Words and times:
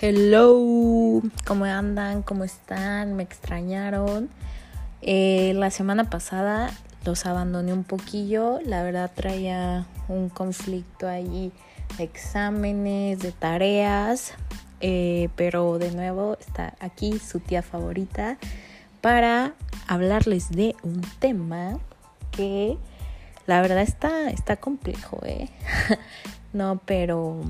Hello, 0.00 1.22
¿cómo 1.46 1.66
andan? 1.66 2.22
¿Cómo 2.22 2.42
están? 2.42 3.14
¿Me 3.14 3.22
extrañaron? 3.22 4.28
Eh, 5.02 5.52
la 5.54 5.70
semana 5.70 6.10
pasada 6.10 6.72
los 7.04 7.26
abandoné 7.26 7.72
un 7.72 7.84
poquillo, 7.84 8.58
la 8.66 8.82
verdad 8.82 9.12
traía 9.14 9.86
un 10.08 10.30
conflicto 10.30 11.06
ahí 11.06 11.52
de 11.96 12.02
exámenes, 12.02 13.20
de 13.20 13.30
tareas, 13.30 14.34
eh, 14.80 15.28
pero 15.36 15.78
de 15.78 15.92
nuevo 15.92 16.36
está 16.40 16.74
aquí 16.80 17.20
su 17.20 17.38
tía 17.38 17.62
favorita 17.62 18.36
para 19.00 19.54
hablarles 19.86 20.50
de 20.50 20.74
un 20.82 21.02
tema 21.20 21.78
que 22.32 22.78
la 23.46 23.60
verdad 23.60 23.82
está, 23.82 24.28
está 24.30 24.56
complejo, 24.56 25.20
¿eh? 25.24 25.50
no, 26.52 26.80
pero 26.84 27.42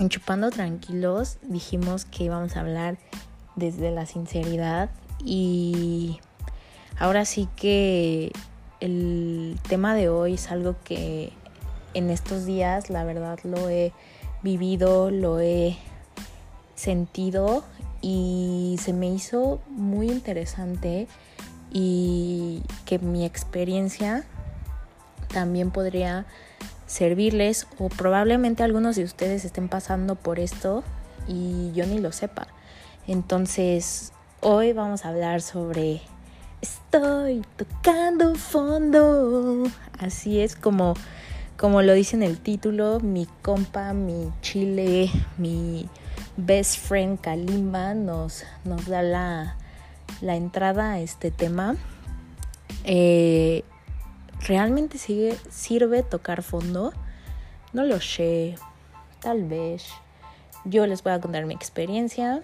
en 0.00 0.08
Chupando 0.08 0.50
Tranquilos 0.50 1.36
dijimos 1.42 2.06
que 2.06 2.24
íbamos 2.24 2.56
a 2.56 2.60
hablar 2.60 2.96
desde 3.54 3.90
la 3.90 4.06
sinceridad 4.06 4.88
y 5.22 6.20
ahora 6.98 7.26
sí 7.26 7.48
que 7.54 8.32
el 8.80 9.58
tema 9.68 9.94
de 9.94 10.08
hoy 10.08 10.34
es 10.34 10.50
algo 10.50 10.76
que 10.84 11.34
en 11.92 12.08
estos 12.08 12.46
días 12.46 12.88
la 12.88 13.04
verdad 13.04 13.38
lo 13.44 13.68
he 13.68 13.92
vivido, 14.42 15.10
lo 15.10 15.38
he 15.38 15.76
sentido 16.76 17.62
y 18.00 18.76
se 18.80 18.94
me 18.94 19.06
hizo 19.06 19.60
muy 19.68 20.10
interesante 20.10 21.08
y 21.70 22.62
que 22.86 22.98
mi 23.00 23.26
experiencia 23.26 24.24
también 25.28 25.70
podría 25.70 26.24
servirles 26.90 27.68
o 27.78 27.88
probablemente 27.88 28.64
algunos 28.64 28.96
de 28.96 29.04
ustedes 29.04 29.44
estén 29.44 29.68
pasando 29.68 30.16
por 30.16 30.40
esto 30.40 30.82
y 31.28 31.70
yo 31.72 31.86
ni 31.86 32.00
lo 32.00 32.10
sepa. 32.10 32.48
Entonces, 33.06 34.12
hoy 34.40 34.72
vamos 34.72 35.04
a 35.04 35.10
hablar 35.10 35.40
sobre 35.40 36.02
estoy 36.60 37.44
tocando 37.56 38.34
fondo. 38.34 39.62
Así 40.00 40.40
es 40.40 40.56
como 40.56 40.94
como 41.56 41.82
lo 41.82 41.92
dice 41.92 42.16
en 42.16 42.24
el 42.24 42.38
título, 42.38 42.98
mi 43.00 43.28
compa, 43.42 43.92
mi 43.92 44.32
chile, 44.40 45.10
mi 45.36 45.88
best 46.38 46.78
friend 46.78 47.20
Kalimba 47.20 47.94
nos, 47.94 48.44
nos 48.64 48.86
da 48.86 49.02
la, 49.02 49.56
la 50.22 50.34
entrada 50.34 50.92
a 50.92 51.00
este 51.00 51.30
tema. 51.30 51.76
Eh, 52.84 53.62
¿Realmente 54.46 54.98
sirve 55.50 56.02
tocar 56.02 56.42
fondo? 56.42 56.92
No 57.72 57.84
lo 57.84 58.00
sé, 58.00 58.56
tal 59.20 59.44
vez. 59.44 59.86
Yo 60.64 60.86
les 60.86 61.02
voy 61.02 61.12
a 61.12 61.20
contar 61.20 61.46
mi 61.46 61.54
experiencia. 61.54 62.42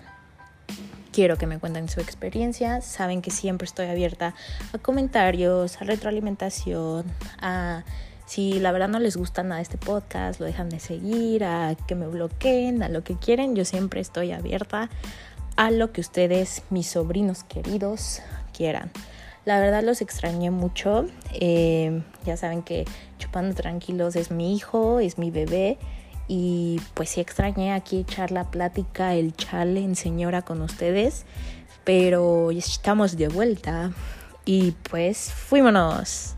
Quiero 1.12 1.36
que 1.36 1.46
me 1.46 1.58
cuenten 1.58 1.88
su 1.88 2.00
experiencia. 2.00 2.80
Saben 2.80 3.22
que 3.22 3.30
siempre 3.30 3.64
estoy 3.64 3.86
abierta 3.86 4.34
a 4.72 4.78
comentarios, 4.78 5.80
a 5.80 5.84
retroalimentación, 5.84 7.06
a 7.40 7.84
si 8.26 8.58
la 8.58 8.72
verdad 8.72 8.88
no 8.88 8.98
les 8.98 9.16
gusta 9.16 9.42
nada 9.42 9.60
este 9.60 9.78
podcast, 9.78 10.40
lo 10.40 10.46
dejan 10.46 10.68
de 10.68 10.80
seguir, 10.80 11.44
a 11.44 11.76
que 11.86 11.94
me 11.94 12.08
bloqueen, 12.08 12.82
a 12.82 12.88
lo 12.88 13.04
que 13.04 13.16
quieren. 13.16 13.54
Yo 13.54 13.64
siempre 13.64 14.00
estoy 14.00 14.32
abierta 14.32 14.90
a 15.56 15.70
lo 15.70 15.92
que 15.92 16.00
ustedes, 16.00 16.62
mis 16.68 16.88
sobrinos 16.88 17.44
queridos, 17.44 18.20
quieran. 18.52 18.90
La 19.46 19.60
verdad 19.60 19.84
los 19.84 20.00
extrañé 20.00 20.50
mucho. 20.50 21.06
Eh, 21.32 22.02
ya 22.24 22.36
saben 22.36 22.64
que 22.64 22.84
Chupando 23.18 23.54
Tranquilos 23.54 24.16
es 24.16 24.32
mi 24.32 24.56
hijo, 24.56 24.98
es 24.98 25.18
mi 25.18 25.30
bebé. 25.30 25.78
Y 26.26 26.80
pues 26.94 27.10
sí 27.10 27.20
extrañé 27.20 27.72
aquí 27.72 28.00
echar 28.00 28.32
la 28.32 28.50
plática, 28.50 29.14
el 29.14 29.36
chale 29.36 29.84
en 29.84 29.94
señora 29.94 30.42
con 30.42 30.62
ustedes. 30.62 31.26
Pero 31.84 32.50
estamos 32.50 33.16
de 33.16 33.28
vuelta. 33.28 33.92
Y 34.44 34.72
pues 34.90 35.30
fuímonos. 35.30 36.34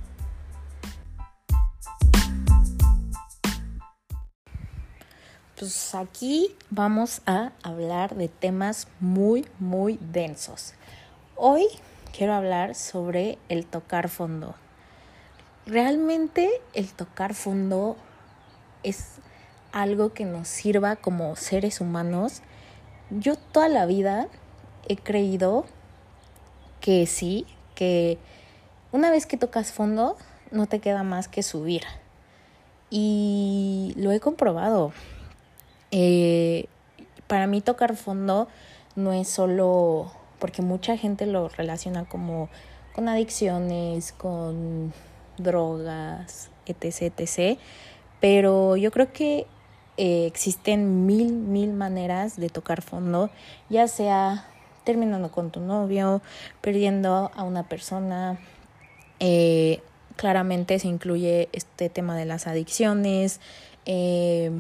Pues 5.59 5.95
aquí 5.95 6.55
vamos 6.69 7.23
a 7.25 7.53
hablar 7.63 8.17
de 8.17 8.29
temas 8.29 8.87
muy, 9.01 9.47
muy 9.59 9.99
densos. 10.13 10.75
Hoy 11.37 11.69
quiero 12.17 12.35
hablar 12.35 12.75
sobre 12.75 13.39
el 13.49 13.67
tocar 13.67 14.09
fondo. 14.09 14.55
Realmente 15.67 16.51
el 16.75 16.93
tocar 16.93 17.35
fondo 17.35 17.97
es 18.83 19.17
algo 19.73 20.13
que 20.13 20.25
nos 20.25 20.49
sirva 20.49 20.97
como 20.97 21.37
seres 21.37 21.81
humanos. 21.81 22.43
Yo 23.11 23.37
toda 23.37 23.69
la 23.69 23.87
vida 23.87 24.29
he 24.89 24.97
creído 24.97 25.67
que 26.81 27.07
sí, 27.07 27.47
que 27.75 28.19
una 28.93 29.11
vez 29.11 29.27
que 29.27 29.37
tocas 29.37 29.73
fondo 29.73 30.17
no 30.51 30.67
te 30.67 30.81
queda 30.81 31.03
más 31.03 31.29
que 31.29 31.43
subir. 31.43 31.83
Y 32.91 33.93
lo 33.97 34.13
he 34.13 34.21
comprobado. 34.21 34.93
Eh, 35.91 36.67
para 37.27 37.47
mí 37.47 37.61
tocar 37.61 37.95
fondo 37.97 38.49
no 38.97 39.13
es 39.13 39.29
solo 39.29 40.11
porque 40.39 40.63
mucha 40.63 40.97
gente 40.97 41.27
lo 41.27 41.49
relaciona 41.49 42.05
como 42.05 42.49
con 42.95 43.09
adicciones, 43.09 44.13
con 44.13 44.93
drogas, 45.37 46.51
etc. 46.67 47.59
Pero 48.21 48.77
yo 48.77 48.91
creo 48.91 49.13
que 49.13 49.47
eh, 49.97 50.27
existen 50.27 51.07
mil, 51.07 51.33
mil 51.33 51.73
maneras 51.73 52.37
de 52.37 52.49
tocar 52.49 52.83
fondo, 52.83 53.31
ya 53.69 53.89
sea 53.89 54.47
terminando 54.85 55.31
con 55.31 55.51
tu 55.51 55.61
novio, 55.61 56.23
perdiendo 56.61 57.31
a 57.35 57.43
una 57.43 57.69
persona. 57.69 58.39
Eh, 59.21 59.83
claramente 60.17 60.79
se 60.79 60.89
incluye 60.89 61.49
este 61.53 61.89
tema 61.89 62.17
de 62.17 62.25
las 62.25 62.47
adicciones, 62.47 63.41
eh, 63.87 64.51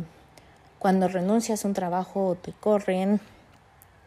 cuando 0.78 1.08
renuncias 1.08 1.64
a 1.64 1.68
un 1.68 1.74
trabajo 1.74 2.36
te 2.40 2.52
corren 2.52 3.20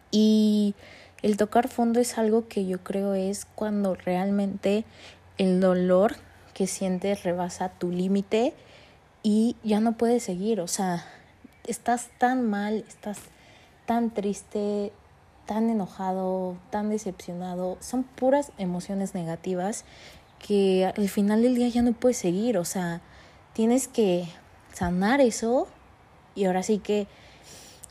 y 0.10 0.74
el 1.22 1.38
tocar 1.38 1.68
fondo 1.68 2.00
es 2.00 2.18
algo 2.18 2.48
que 2.48 2.66
yo 2.66 2.84
creo 2.84 3.14
es 3.14 3.46
cuando 3.46 3.96
realmente 3.96 4.86
el 5.38 5.60
dolor 5.60 6.16
que 6.54 6.68
sientes 6.68 7.24
rebasa 7.24 7.70
tu 7.70 7.92
límite 7.92 8.54
y 9.24 9.56
ya 9.64 9.80
no 9.80 9.94
puedes 9.94 10.24
seguir, 10.24 10.62
o 10.62 10.68
sea, 10.68 11.06
estás 11.68 12.10
tan 12.18 12.50
mal, 12.50 12.84
estás 12.88 13.20
tan 13.86 14.12
triste, 14.12 14.92
tan 15.46 15.70
enojado, 15.70 16.58
tan 16.72 16.90
decepcionado, 16.90 17.78
son 17.82 18.04
puras 18.04 18.52
emociones 18.58 19.14
negativas 19.14 19.86
que 20.40 20.92
al 20.96 21.08
final 21.08 21.44
del 21.44 21.56
día 21.56 21.68
ya 21.68 21.84
no 21.84 21.94
puedes 21.94 22.18
seguir, 22.18 22.58
o 22.58 22.66
sea, 22.66 23.02
tienes 23.54 23.88
que 23.88 24.28
sanar 24.74 25.22
eso 25.22 25.68
y 26.34 26.46
ahora 26.46 26.64
sí 26.64 26.80
que 26.80 27.08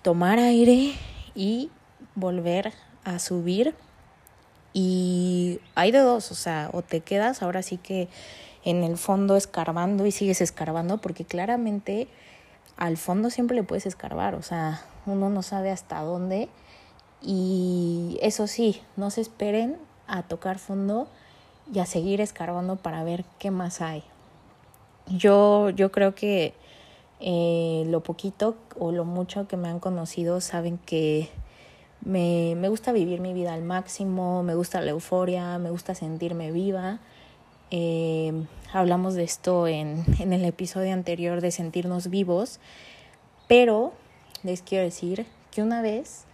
tomar 0.03 0.39
aire 0.41 0.95
y 1.35 1.71
volver 2.17 2.73
a 3.05 3.19
subir 3.19 3.75
y 4.73 5.61
hay 5.75 5.91
de 5.91 5.99
dos, 5.99 6.31
o 6.31 6.35
sea, 6.35 6.71
o 6.73 6.83
te 6.83 7.01
quedas 7.01 7.43
ahora 7.43 7.63
sí 7.63 7.77
que 7.77 8.09
en 8.65 8.85
el 8.85 8.97
fondo 8.97 9.37
escarbando 9.37 10.07
y 10.07 10.13
sigues 10.13 10.41
escarbando 10.41 10.99
porque 10.99 11.25
claramente 11.25 12.09
al 12.77 12.97
fondo 12.97 13.31
siempre 13.31 13.57
le 13.57 13.63
puedes 13.63 13.87
escarbar, 13.87 14.35
o 14.35 14.43
sea, 14.43 14.83
uno 15.07 15.29
no 15.29 15.43
sabe 15.43 15.71
hasta 15.71 16.01
dónde 16.01 16.49
y 17.23 18.19
eso 18.23 18.47
sí, 18.47 18.81
no 18.97 19.11
se 19.11 19.21
esperen 19.21 19.77
a 20.07 20.23
tocar 20.23 20.59
fondo 20.59 21.09
y 21.73 21.79
a 21.79 21.87
seguir 21.87 22.21
escarbando 22.21 22.77
para 22.77 23.05
ver 23.05 23.25
qué 23.39 23.51
más 23.51 23.81
hay. 23.81 24.03
Yo, 25.07 25.71
yo 25.71 25.91
creo 25.93 26.15
que 26.15 26.55
eh, 27.21 27.85
lo 27.89 28.03
poquito 28.03 28.57
o 28.79 28.93
lo 28.93 29.05
mucho 29.05 29.47
que 29.47 29.57
me 29.57 29.69
han 29.69 29.81
conocido 29.81 30.41
saben 30.41 30.79
que 30.79 31.29
me, 32.05 32.55
me, 32.57 32.69
gusta 32.69 32.93
vivir 32.93 33.21
mi 33.21 33.33
vida 33.33 33.53
al 33.53 33.63
máximo, 33.63 34.43
me 34.43 34.55
gusta 34.55 34.81
la 34.81 34.91
euforia, 34.91 35.59
me 35.59 35.71
gusta 35.71 35.95
sentirme 35.95 36.51
viva. 36.53 36.99
Eh, 37.71 38.33
hablamos 38.73 39.15
de 39.15 39.25
esto 39.25 39.67
en, 39.67 40.05
en 40.19 40.33
el 40.33 40.45
episodio 40.45 40.93
anterior 40.93 41.41
de 41.41 41.51
sentirnos 41.51 42.09
vivos, 42.09 42.59
pero 43.49 43.93
les 44.43 44.63
quiero 44.63 44.85
decir 44.85 45.27
que 45.51 45.63
una 45.63 45.83
vez, 45.83 46.25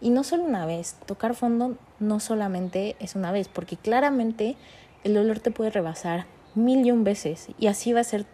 y 0.00 0.10
no 0.10 0.24
solo 0.24 0.44
una 0.44 0.66
vez, 0.66 0.96
tocar 1.06 1.34
fondo 1.34 1.76
no 1.98 2.20
solamente 2.20 2.96
es 3.00 3.14
una 3.14 3.32
vez, 3.32 3.48
porque 3.48 3.76
claramente 3.76 4.56
el 5.04 5.14
dolor 5.14 5.40
te 5.40 5.50
puede 5.50 5.70
rebasar 5.70 6.26
mil 6.54 6.86
y 6.86 6.90
un 6.90 7.04
veces, 7.04 7.48
y 7.58 7.66
así 7.66 7.92
va 7.92 8.00
a 8.00 8.04
ser 8.04 8.26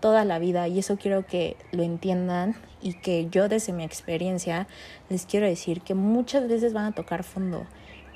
toda 0.00 0.24
la 0.24 0.38
vida 0.38 0.66
y 0.68 0.78
eso 0.78 0.96
quiero 0.96 1.26
que 1.26 1.56
lo 1.72 1.82
entiendan 1.82 2.56
y 2.82 2.94
que 2.94 3.28
yo 3.30 3.48
desde 3.48 3.72
mi 3.72 3.84
experiencia 3.84 4.66
les 5.08 5.26
quiero 5.26 5.46
decir 5.46 5.82
que 5.82 5.94
muchas 5.94 6.48
veces 6.48 6.72
van 6.72 6.86
a 6.86 6.92
tocar 6.92 7.22
fondo, 7.22 7.66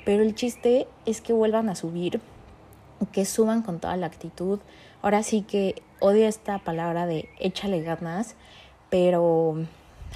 pero 0.03 0.23
el 0.23 0.35
chiste 0.35 0.87
es 1.05 1.21
que 1.21 1.33
vuelvan 1.33 1.69
a 1.69 1.75
subir, 1.75 2.19
que 3.11 3.25
suban 3.25 3.61
con 3.61 3.79
toda 3.79 3.95
la 3.97 4.07
actitud. 4.07 4.59
Ahora 5.01 5.23
sí 5.23 5.41
que 5.43 5.81
odio 5.99 6.27
esta 6.27 6.59
palabra 6.59 7.05
de 7.05 7.29
échale 7.39 7.81
ganas, 7.81 8.35
pero 8.89 9.65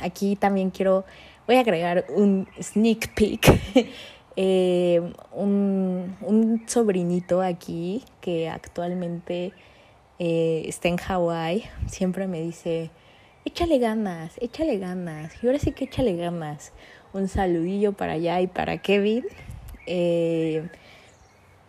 aquí 0.01 0.35
también 0.35 0.71
quiero 0.71 1.05
voy 1.49 1.55
a 1.55 1.61
agregar 1.61 2.05
un 2.15 2.47
sneak 2.61 3.13
peek. 3.15 3.47
Eh, 4.41 5.01
un, 5.33 6.15
un, 6.21 6.63
sobrinito 6.65 7.41
aquí 7.41 8.05
que 8.21 8.47
actualmente 8.47 9.51
eh, 10.19 10.63
está 10.65 10.89
en 10.89 10.97
Hawái 10.97 11.63
siempre 11.87 12.27
me 12.27 12.41
dice, 12.41 12.91
échale 13.45 13.79
ganas, 13.79 14.33
échale 14.41 14.77
ganas. 14.77 15.33
Y 15.41 15.47
ahora 15.47 15.59
sí 15.59 15.71
que 15.71 15.85
échale 15.85 16.15
ganas. 16.15 16.73
Un 17.13 17.27
saludillo 17.27 17.93
para 17.93 18.13
allá 18.13 18.39
y 18.41 18.47
para 18.47 18.77
Kevin. 18.79 19.25
Eh, 19.87 20.69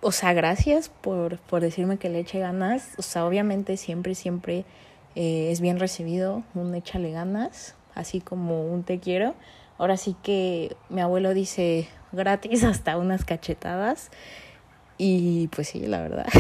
o 0.03 0.13
sea, 0.13 0.33
gracias 0.33 0.89
por, 0.89 1.39
por 1.39 1.63
decirme 1.63 1.97
que 1.97 2.09
le 2.09 2.21
eche 2.21 2.41
ganas. 2.41 2.91
O 2.99 3.03
sea, 3.03 3.25
obviamente 3.25 3.77
siempre, 3.77 4.15
siempre 4.15 4.65
es 5.15 5.61
bien 5.61 5.79
recibido 5.79 6.45
un 6.55 6.75
échale 6.75 7.11
ganas, 7.11 7.75
así 7.95 8.21
como 8.21 8.67
un 8.67 8.83
te 8.83 9.01
quiero. 9.01 9.35
Ahora 9.79 9.97
sí 9.97 10.15
que 10.23 10.77
mi 10.91 11.01
abuelo 11.01 11.33
dice 11.33 11.89
gratis 12.13 12.65
hasta 12.65 12.99
unas 12.99 13.25
cachetadas. 13.25 14.11
Y 14.99 15.49
pues 15.49 15.69
sí, 15.69 15.81
la 15.87 16.03
verdad. 16.03 16.27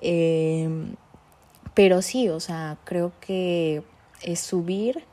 Em, 0.00 0.94
pero 1.78 2.02
sí, 2.02 2.28
o 2.28 2.40
sea, 2.40 2.76
creo 2.82 3.12
que 3.20 3.84
es 4.24 4.40
subir, 4.40 5.04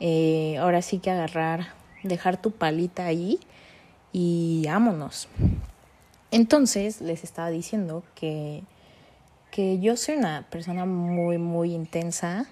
eh, 0.00 0.56
ahora 0.58 0.82
sí 0.82 0.98
que 0.98 1.12
agarrar, 1.12 1.74
dejar 2.02 2.42
tu 2.42 2.50
palita 2.50 3.06
ahí 3.06 3.38
y 4.10 4.64
vámonos. 4.66 5.28
Entonces 6.32 7.00
les 7.02 7.22
estaba 7.22 7.50
diciendo 7.50 8.02
que, 8.16 8.64
que 9.52 9.78
yo 9.78 9.96
soy 9.96 10.16
una 10.16 10.44
persona 10.50 10.86
muy, 10.86 11.38
muy 11.38 11.72
intensa, 11.72 12.46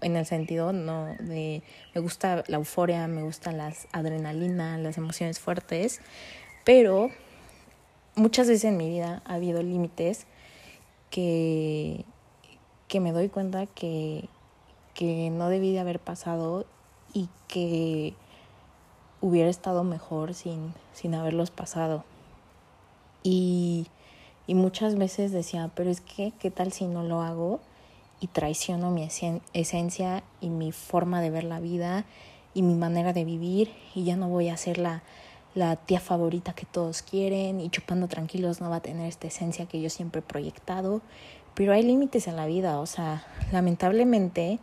en 0.00 0.14
el 0.14 0.24
sentido 0.24 0.72
no 0.72 1.06
de 1.18 1.64
me 1.96 2.00
gusta 2.00 2.44
la 2.46 2.58
euforia, 2.58 3.08
me 3.08 3.24
gusta 3.24 3.50
las 3.50 3.88
adrenalina, 3.90 4.78
las 4.78 4.96
emociones 4.96 5.40
fuertes, 5.40 6.00
pero 6.62 7.10
muchas 8.14 8.46
veces 8.46 8.62
en 8.62 8.76
mi 8.76 8.88
vida 8.88 9.22
ha 9.24 9.34
habido 9.34 9.60
límites 9.60 10.28
que, 11.10 12.04
que 12.92 13.00
me 13.00 13.12
doy 13.12 13.30
cuenta 13.30 13.64
que, 13.64 14.28
que 14.92 15.30
no 15.30 15.48
debí 15.48 15.72
de 15.72 15.80
haber 15.80 15.98
pasado 15.98 16.66
y 17.14 17.30
que 17.48 18.12
hubiera 19.22 19.48
estado 19.48 19.82
mejor 19.82 20.34
sin, 20.34 20.74
sin 20.92 21.14
haberlos 21.14 21.50
pasado. 21.50 22.04
Y, 23.22 23.86
y 24.46 24.54
muchas 24.54 24.96
veces 24.96 25.32
decía, 25.32 25.70
pero 25.74 25.88
es 25.88 26.02
que, 26.02 26.34
¿qué 26.38 26.50
tal 26.50 26.70
si 26.70 26.86
no 26.86 27.02
lo 27.02 27.22
hago? 27.22 27.60
y 28.20 28.28
traiciono 28.28 28.92
mi 28.92 29.08
esencia 29.52 30.22
y 30.40 30.48
mi 30.48 30.70
forma 30.70 31.20
de 31.20 31.30
ver 31.30 31.42
la 31.42 31.58
vida 31.58 32.04
y 32.54 32.62
mi 32.62 32.74
manera 32.74 33.12
de 33.12 33.24
vivir 33.24 33.72
y 33.96 34.04
ya 34.04 34.14
no 34.14 34.28
voy 34.28 34.48
a 34.48 34.56
ser 34.56 34.78
la, 34.78 35.02
la 35.56 35.74
tía 35.74 35.98
favorita 35.98 36.52
que 36.52 36.64
todos 36.64 37.02
quieren 37.02 37.60
y 37.60 37.68
chupando 37.68 38.06
tranquilos 38.06 38.60
no 38.60 38.70
va 38.70 38.76
a 38.76 38.80
tener 38.80 39.08
esta 39.08 39.26
esencia 39.26 39.66
que 39.66 39.80
yo 39.80 39.90
siempre 39.90 40.20
he 40.20 40.22
proyectado. 40.22 41.02
Pero 41.54 41.72
hay 41.72 41.82
límites 41.82 42.28
en 42.28 42.36
la 42.36 42.46
vida, 42.46 42.80
o 42.80 42.86
sea, 42.86 43.24
lamentablemente 43.52 44.58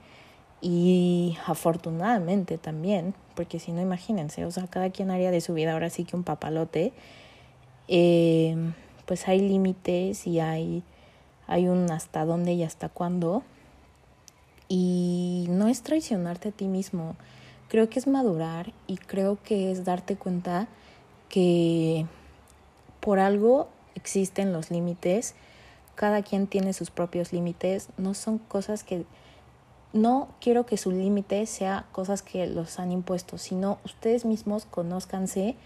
y 0.61 1.37
afortunadamente 1.45 2.57
también, 2.57 3.13
porque 3.35 3.59
si 3.59 3.71
no 3.71 3.81
imagínense, 3.81 4.45
o 4.45 4.51
sea, 4.51 4.67
cada 4.67 4.89
quien 4.89 5.11
haría 5.11 5.31
de 5.31 5.41
su 5.41 5.53
vida 5.53 5.73
ahora 5.73 5.89
sí 5.89 6.03
que 6.03 6.15
un 6.15 6.23
papalote, 6.23 6.91
eh, 7.87 8.55
pues 9.05 9.27
hay 9.27 9.39
límites 9.39 10.27
y 10.27 10.39
hay 10.39 10.83
hay 11.49 11.67
un 11.67 11.89
hasta 11.89 12.25
dónde 12.25 12.53
y 12.53 12.63
hasta 12.63 12.89
cuándo. 12.89 13.41
Y 14.67 15.47
no 15.49 15.67
es 15.67 15.81
traicionarte 15.81 16.49
a 16.49 16.51
ti 16.51 16.67
mismo, 16.67 17.15
creo 17.69 17.89
que 17.89 17.97
es 17.97 18.05
madurar 18.05 18.71
y 18.85 18.97
creo 18.97 19.39
que 19.43 19.71
es 19.71 19.83
darte 19.83 20.15
cuenta 20.15 20.67
que 21.27 22.05
por 22.99 23.17
algo 23.17 23.67
existen 23.95 24.53
los 24.53 24.69
límites, 24.69 25.33
cada 25.99 26.21
quien 26.21 26.47
tiene 26.47 26.71
sus 26.71 26.91
propios 26.91 27.33
límites, 27.33 27.89
no 27.97 28.13
son 28.13 28.37
cosas 28.37 28.85
que 28.85 29.03
no 29.91 30.29
quiero 30.39 30.65
que 30.65 30.77
su 30.77 30.91
límite 30.91 31.45
sea 31.45 31.87
cosas 31.91 32.21
que 32.21 32.47
los 32.47 32.79
han 32.79 32.93
impuesto, 32.93 33.37
sino 33.37 33.79
ustedes 33.83 34.23
mismos 34.23 34.63
conózcanse 34.63 35.57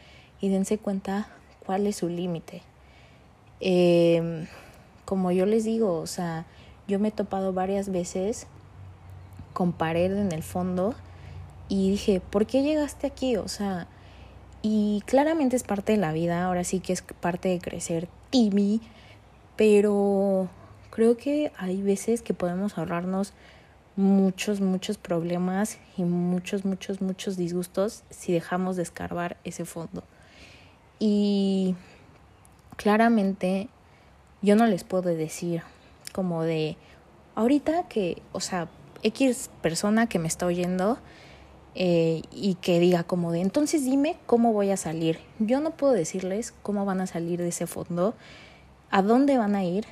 y 0.42 0.50
dense 0.50 0.80
cuenta 0.80 1.28
cuál 1.64 1.86
es 1.86 1.98
su 1.98 2.10
límite. 2.10 2.64
Eh, 3.60 4.48
como 5.06 5.32
yo 5.32 5.46
les 5.46 5.66
digo, 5.66 6.00
o 6.00 6.08
sea, 6.08 6.48
yo 6.88 6.98
me 6.98 7.10
he 7.10 7.12
topado 7.12 7.54
varias 7.54 7.90
veces 7.90 8.48
con 9.54 9.72
pared 9.72 10.18
en 10.18 10.32
el 10.32 10.42
fondo 10.42 10.96
y 11.70 11.92
dije, 11.92 12.22
¿por 12.22 12.48
qué 12.48 12.64
llegaste 12.64 13.06
aquí? 13.06 13.38
O 13.38 13.48
sea, 13.48 13.86
y 14.64 15.04
claramente 15.06 15.56
es 15.58 15.64
parte 15.64 15.92
de 15.92 16.00
la 16.00 16.12
vida, 16.12 16.44
ahora 16.44 16.64
sí 16.64 16.80
que 16.80 16.94
es 16.94 17.04
parte 17.04 17.50
de 17.50 17.60
crecer 17.60 18.08
Timmy, 18.32 18.82
pero 19.56 20.50
creo 20.90 21.18
que 21.18 21.52
hay 21.58 21.82
veces 21.82 22.22
que 22.22 22.34
podemos 22.34 22.78
ahorrarnos 22.78 23.34
muchos, 23.96 24.62
muchos 24.62 24.98
problemas 24.98 25.78
y 25.98 26.04
muchos, 26.04 26.66
muchos, 26.66 27.02
muchos 27.02 27.38
disgustos 27.38 28.04
si 28.10 28.34
dejamos 28.34 28.76
de 28.76 28.84
escarbar 28.84 29.38
ese 29.44 29.66
fondo. 29.66 30.04
Y 31.00 31.76
claramente 32.76 33.70
yo 34.42 34.56
no 34.56 34.68
les 34.68 34.84
puedo 34.84 35.10
decir 35.10 35.64
como 36.12 36.44
de 36.44 36.78
ahorita 37.36 37.88
que, 37.88 38.22
o 38.32 38.40
sea, 38.40 38.68
X 39.04 39.50
persona 39.62 40.08
que 40.08 40.20
me 40.20 40.28
está 40.28 40.46
oyendo 40.46 40.98
eh, 41.76 42.22
y 42.32 42.56
que 42.56 42.80
diga 42.80 43.04
como 43.04 43.32
de 43.32 43.42
entonces 43.42 43.84
dime 43.84 44.18
cómo 44.26 44.54
voy 44.54 44.72
a 44.72 44.78
salir. 44.78 45.20
Yo 45.40 45.60
no 45.60 45.72
puedo 45.72 45.94
decirles 45.94 46.54
cómo 46.64 46.86
van 46.86 47.02
a 47.02 47.08
salir 47.08 47.40
de 47.40 47.50
ese 47.50 47.68
fondo, 47.68 48.16
a 48.94 49.02
dónde 49.02 49.40
van 49.40 49.56
a 49.56 49.64
ir. 49.64 49.86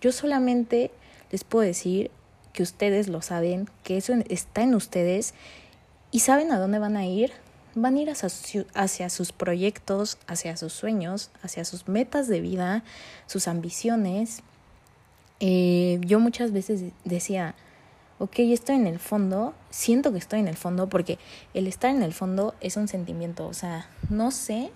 Yo 0.00 0.10
solamente 0.10 0.90
les 1.30 1.44
puedo 1.44 1.66
decir 1.66 2.10
que 2.54 2.62
ustedes 2.62 3.08
lo 3.08 3.20
saben, 3.20 3.68
que 3.84 3.98
eso 3.98 4.14
está 4.30 4.62
en 4.62 4.74
ustedes 4.74 5.34
y 6.10 6.20
saben 6.20 6.50
a 6.50 6.58
dónde 6.58 6.78
van 6.78 6.96
a 6.96 7.04
ir 7.04 7.32
van 7.74 7.96
a 7.96 8.00
ir 8.00 8.10
hacia, 8.10 9.10
sus 9.10 9.32
proyectos, 9.32 10.16
hacia 10.26 10.56
sus 10.56 10.72
sueños, 10.72 11.30
hacia 11.42 11.62
sus 11.66 11.88
metas 11.88 12.26
de 12.26 12.40
vida, 12.40 12.84
sus 13.26 13.48
ambiciones. 13.48 14.40
Eh, 15.40 16.00
yo 16.00 16.18
muchas 16.18 16.52
veces 16.52 16.84
decía, 17.04 17.54
ok, 18.18 18.38
estoy 18.38 18.76
en 18.76 18.86
el 18.86 18.98
fondo, 18.98 19.52
siento 19.68 20.10
que 20.10 20.18
estoy 20.18 20.40
en 20.40 20.48
el 20.48 20.56
fondo, 20.56 20.88
porque 20.88 21.18
el 21.52 21.66
estar 21.66 21.94
en 21.94 22.02
el 22.02 22.14
fondo 22.14 22.54
es 22.62 22.78
un 22.78 22.88
sentimiento, 22.88 23.46
o 23.46 23.52
sea, 23.52 23.90
no 24.08 24.30
sé 24.30 24.70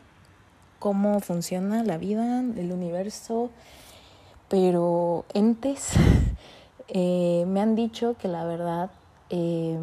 cómo 0.81 1.21
funciona 1.21 1.85
la 1.85 1.99
vida, 1.99 2.41
el 2.41 2.73
universo, 2.73 3.51
pero 4.49 5.27
entes 5.35 5.93
eh, 6.89 7.45
me 7.47 7.61
han 7.61 7.77
dicho 7.77 8.17
que 8.19 8.27
la 8.27 8.45
verdad 8.45 8.91
eh, 9.29 9.79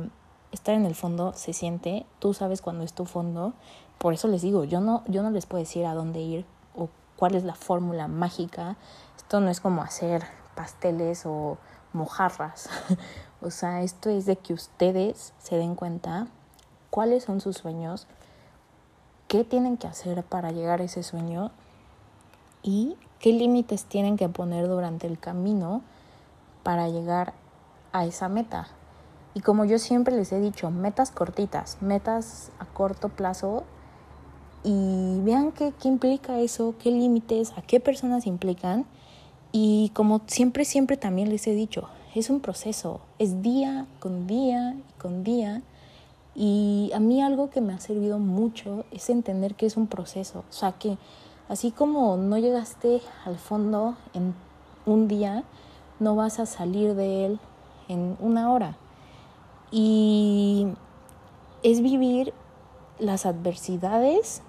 estar 0.51 0.73
en 0.73 0.85
el 0.85 0.95
fondo 0.95 1.33
se 1.33 1.53
siente, 1.53 2.05
tú 2.19 2.33
sabes 2.33 2.61
cuando 2.61 2.83
es 2.83 2.93
tu 2.93 3.05
fondo, 3.05 3.53
por 3.99 4.13
eso 4.13 4.27
les 4.27 4.41
digo, 4.41 4.63
yo 4.63 4.81
no, 4.81 5.03
yo 5.07 5.21
no 5.21 5.29
les 5.29 5.45
puedo 5.45 5.63
decir 5.63 5.85
a 5.85 5.93
dónde 5.93 6.19
ir 6.19 6.45
o 6.75 6.89
cuál 7.15 7.35
es 7.35 7.43
la 7.43 7.55
fórmula 7.55 8.07
mágica, 8.07 8.75
esto 9.15 9.39
no 9.39 9.49
es 9.49 9.61
como 9.61 9.83
hacer 9.83 10.23
pasteles 10.55 11.27
o 11.27 11.59
mojarras, 11.93 12.69
o 13.41 13.51
sea, 13.51 13.83
esto 13.83 14.09
es 14.09 14.25
de 14.25 14.35
que 14.35 14.53
ustedes 14.53 15.33
se 15.37 15.57
den 15.57 15.75
cuenta 15.75 16.27
cuáles 16.89 17.23
son 17.25 17.39
sus 17.39 17.57
sueños, 17.57 18.07
qué 19.27 19.43
tienen 19.43 19.77
que 19.77 19.87
hacer 19.87 20.23
para 20.23 20.51
llegar 20.51 20.81
a 20.81 20.85
ese 20.85 21.03
sueño 21.03 21.51
y 22.63 22.95
qué 23.19 23.31
límites 23.33 23.85
tienen 23.85 24.17
que 24.17 24.29
poner 24.29 24.67
durante 24.67 25.07
el 25.07 25.19
camino 25.19 25.81
para 26.63 26.89
llegar 26.89 27.33
a 27.91 28.05
esa 28.05 28.29
meta. 28.29 28.67
Y 29.33 29.41
como 29.41 29.65
yo 29.65 29.79
siempre 29.79 30.15
les 30.15 30.31
he 30.31 30.39
dicho, 30.39 30.71
metas 30.71 31.11
cortitas, 31.11 31.77
metas 31.81 32.51
a 32.59 32.65
corto 32.65 33.09
plazo 33.09 33.63
y 34.63 35.19
vean 35.21 35.51
qué, 35.51 35.73
qué 35.79 35.87
implica 35.87 36.39
eso, 36.39 36.75
qué 36.81 36.91
límites, 36.91 37.53
a 37.55 37.61
qué 37.61 37.79
personas 37.79 38.25
implican. 38.25 38.85
Y 39.51 39.91
como 39.93 40.21
siempre, 40.27 40.65
siempre 40.65 40.97
también 40.97 41.29
les 41.29 41.47
he 41.47 41.53
dicho, 41.53 41.87
es 42.15 42.29
un 42.29 42.39
proceso, 42.39 42.99
es 43.19 43.41
día 43.41 43.85
con 43.99 44.27
día 44.27 44.75
y 44.75 44.99
con 44.99 45.23
día. 45.23 45.61
Y 46.39 46.91
a 46.93 46.99
mí 46.99 47.23
algo 47.23 47.49
que 47.49 47.61
me 47.61 47.73
ha 47.73 47.79
servido 47.79 48.19
mucho 48.19 48.85
es 48.91 49.09
entender 49.09 49.55
que 49.55 49.65
es 49.65 49.75
un 49.75 49.87
proceso. 49.87 50.43
O 50.47 50.53
sea, 50.53 50.73
que 50.73 50.99
así 51.49 51.71
como 51.71 52.15
no 52.15 52.37
llegaste 52.37 53.01
al 53.25 53.37
fondo 53.37 53.95
en 54.13 54.35
un 54.85 55.07
día, 55.07 55.43
no 55.99 56.15
vas 56.15 56.39
a 56.39 56.45
salir 56.45 56.93
de 56.93 57.25
él 57.25 57.39
en 57.87 58.15
una 58.19 58.51
hora. 58.51 58.77
Y 59.71 60.67
es 61.63 61.81
vivir 61.81 62.33
las 62.99 63.25
adversidades 63.25 64.43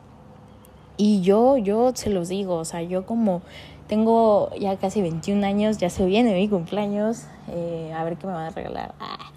y 0.99 1.23
yo, 1.23 1.57
yo 1.57 1.93
se 1.95 2.11
los 2.11 2.29
digo, 2.29 2.57
o 2.57 2.65
sea, 2.67 2.83
yo 2.83 3.07
como 3.07 3.41
tengo 3.87 4.51
ya 4.61 4.77
casi 4.77 5.01
21 5.01 5.47
años, 5.47 5.79
ya 5.79 5.89
se 5.89 6.05
viene 6.05 6.35
mi 6.35 6.49
cumpleaños, 6.49 7.25
eh, 7.49 7.95
a 7.97 8.05
ver 8.05 8.19
qué 8.19 8.27
me 8.27 8.35
van 8.35 8.47
a 8.47 8.51
regalar. 8.51 8.95
Ah, 9.01 9.31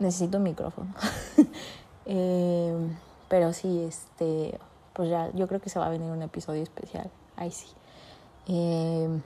necesito 0.00 0.38
un 0.38 0.44
micrófono. 0.44 0.92
Eh, 2.12 2.74
Pero 3.28 3.52
sí, 3.52 3.84
este, 3.84 4.58
pues 4.94 5.10
ya, 5.10 5.30
yo 5.32 5.46
creo 5.46 5.60
que 5.60 5.70
se 5.70 5.78
va 5.78 5.86
a 5.86 5.90
venir 5.90 6.10
un 6.10 6.22
episodio 6.22 6.62
especial. 6.62 7.08
Ahí 7.36 7.52
sí. 7.52 7.68
Eh, 8.48 9.20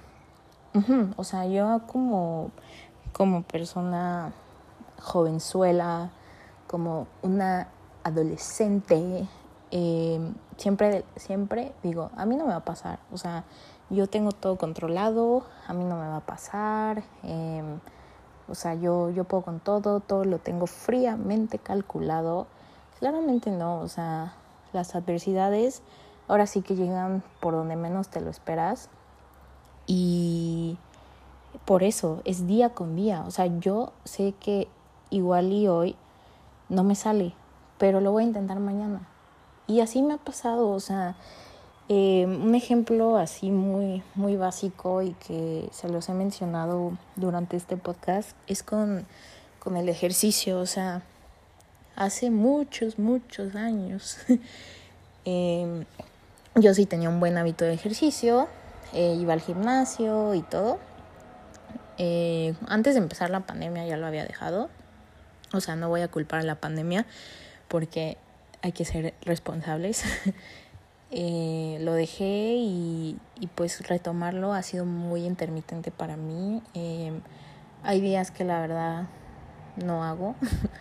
o 1.17 1.25
sea, 1.25 1.47
yo 1.47 1.81
como, 1.87 2.51
como 3.13 3.43
persona 3.45 4.35
jovenzuela, 5.01 6.11
como 6.67 7.07
una 7.23 7.69
adolescente, 8.03 9.27
eh, 9.71 10.33
siempre, 10.57 11.05
siempre 11.17 11.73
digo, 11.83 12.11
a 12.17 12.27
mí 12.27 12.37
no 12.37 12.45
me 12.45 12.51
va 12.51 12.59
a 12.59 12.65
pasar. 12.65 12.99
O 13.13 13.19
sea, 13.19 13.45
yo 13.91 14.09
tengo 14.09 14.33
todo 14.33 14.57
controlado, 14.57 15.45
a 15.67 15.73
mí 15.73 15.85
no 15.85 15.97
me 15.97 16.09
va 16.09 16.17
a 16.17 16.27
pasar. 16.27 17.03
Em, 17.23 17.81
o 18.49 18.55
sea, 18.55 18.75
yo, 18.75 19.11
yo 19.11 19.25
puedo 19.25 19.43
con 19.43 19.61
todo, 19.61 20.01
todo 20.01 20.25
lo 20.25 20.39
tengo 20.39 20.67
fríamente 20.67 21.59
calculado. 21.59 22.47
Claramente 22.99 23.51
no, 23.51 23.81
o 23.81 23.89
sea, 23.89 24.35
las 24.73 24.95
adversidades 24.95 25.83
ahora 26.29 26.47
sí 26.47 26.63
que 26.63 26.77
llegan 26.77 27.23
por 27.41 27.55
donde 27.55 27.77
menos 27.77 28.09
te 28.09 28.21
lo 28.21 28.31
esperas. 28.31 28.89
Y 29.87 30.79
por 31.65 31.83
eso 31.83 32.21
es 32.25 32.47
día 32.47 32.71
con 32.71 32.97
día. 32.97 33.25
O 33.27 33.31
sea, 33.31 33.47
yo 33.47 33.93
sé 34.05 34.35
que 34.41 34.69
igual 35.11 35.53
y 35.53 35.69
hoy 35.69 35.97
no 36.69 36.85
me 36.85 36.95
sale, 36.95 37.35
pero 37.79 38.01
lo 38.01 38.13
voy 38.13 38.25
a 38.25 38.27
intentar 38.27 38.61
mañana. 38.61 39.09
Y 39.67 39.81
así 39.81 40.03
me 40.03 40.15
ha 40.15 40.19
pasado, 40.19 40.69
o 40.71 40.81
sea, 40.81 41.17
eh, 41.89 42.27
un 42.27 42.55
ejemplo 42.55 43.17
así 43.17 43.51
muy, 43.51 44.03
muy 44.15 44.37
básico 44.37 45.03
y 45.03 45.13
que 45.27 45.69
se 45.73 45.89
los 45.89 46.09
he 46.09 46.15
mencionado 46.15 46.97
durante 47.17 47.57
este 47.57 47.77
podcast 47.77 48.31
es 48.47 48.63
con, 48.63 49.07
con 49.59 49.77
el 49.77 49.89
ejercicio, 49.89 50.61
o 50.61 50.67
sea, 50.67 51.03
hace 51.97 52.31
muchos, 52.31 52.99
muchos 52.99 53.55
años. 53.55 54.19
eh, 55.25 55.85
yo 56.57 56.75
sí 56.75 56.87
tenía 56.87 57.09
un 57.09 57.21
buen 57.21 57.37
hábito 57.37 57.65
de 57.65 57.75
ejercicio, 57.75 58.49
eh, 58.93 59.17
iba 59.21 59.33
al 59.33 59.41
gimnasio 59.41 60.35
y 60.35 60.43
todo. 60.43 60.79
Eh, 61.99 62.55
antes 62.67 62.95
de 62.95 63.01
empezar 63.01 63.31
la 63.31 63.41
pandemia 63.41 63.87
ya 63.87 63.97
lo 63.97 64.07
había 64.07 64.25
dejado. 64.25 64.71
O 65.53 65.61
sea, 65.61 65.77
no 65.77 65.89
voy 65.89 66.03
a 66.03 66.09
culpar 66.09 66.41
a 66.41 66.43
la 66.43 66.57
pandemia 66.57 67.07
porque 67.69 68.17
hay 68.63 68.73
que 68.73 68.85
ser 68.85 69.15
responsables. 69.23 70.05
Eh, 71.17 71.79
lo 71.81 71.93
dejé 71.93 72.57
y, 72.57 73.17
y, 73.39 73.47
pues 73.47 73.87
retomarlo 73.87 74.53
ha 74.53 74.63
sido 74.63 74.85
muy 74.85 75.25
intermitente 75.25 75.93
para 75.93 76.17
mí. 76.17 76.61
Eh, 76.75 77.13
hay 77.85 78.01
días 78.01 78.33
que 78.33 78.43
la 78.43 78.61
verdad 78.61 79.07
no 79.77 80.03
hago 80.03 80.35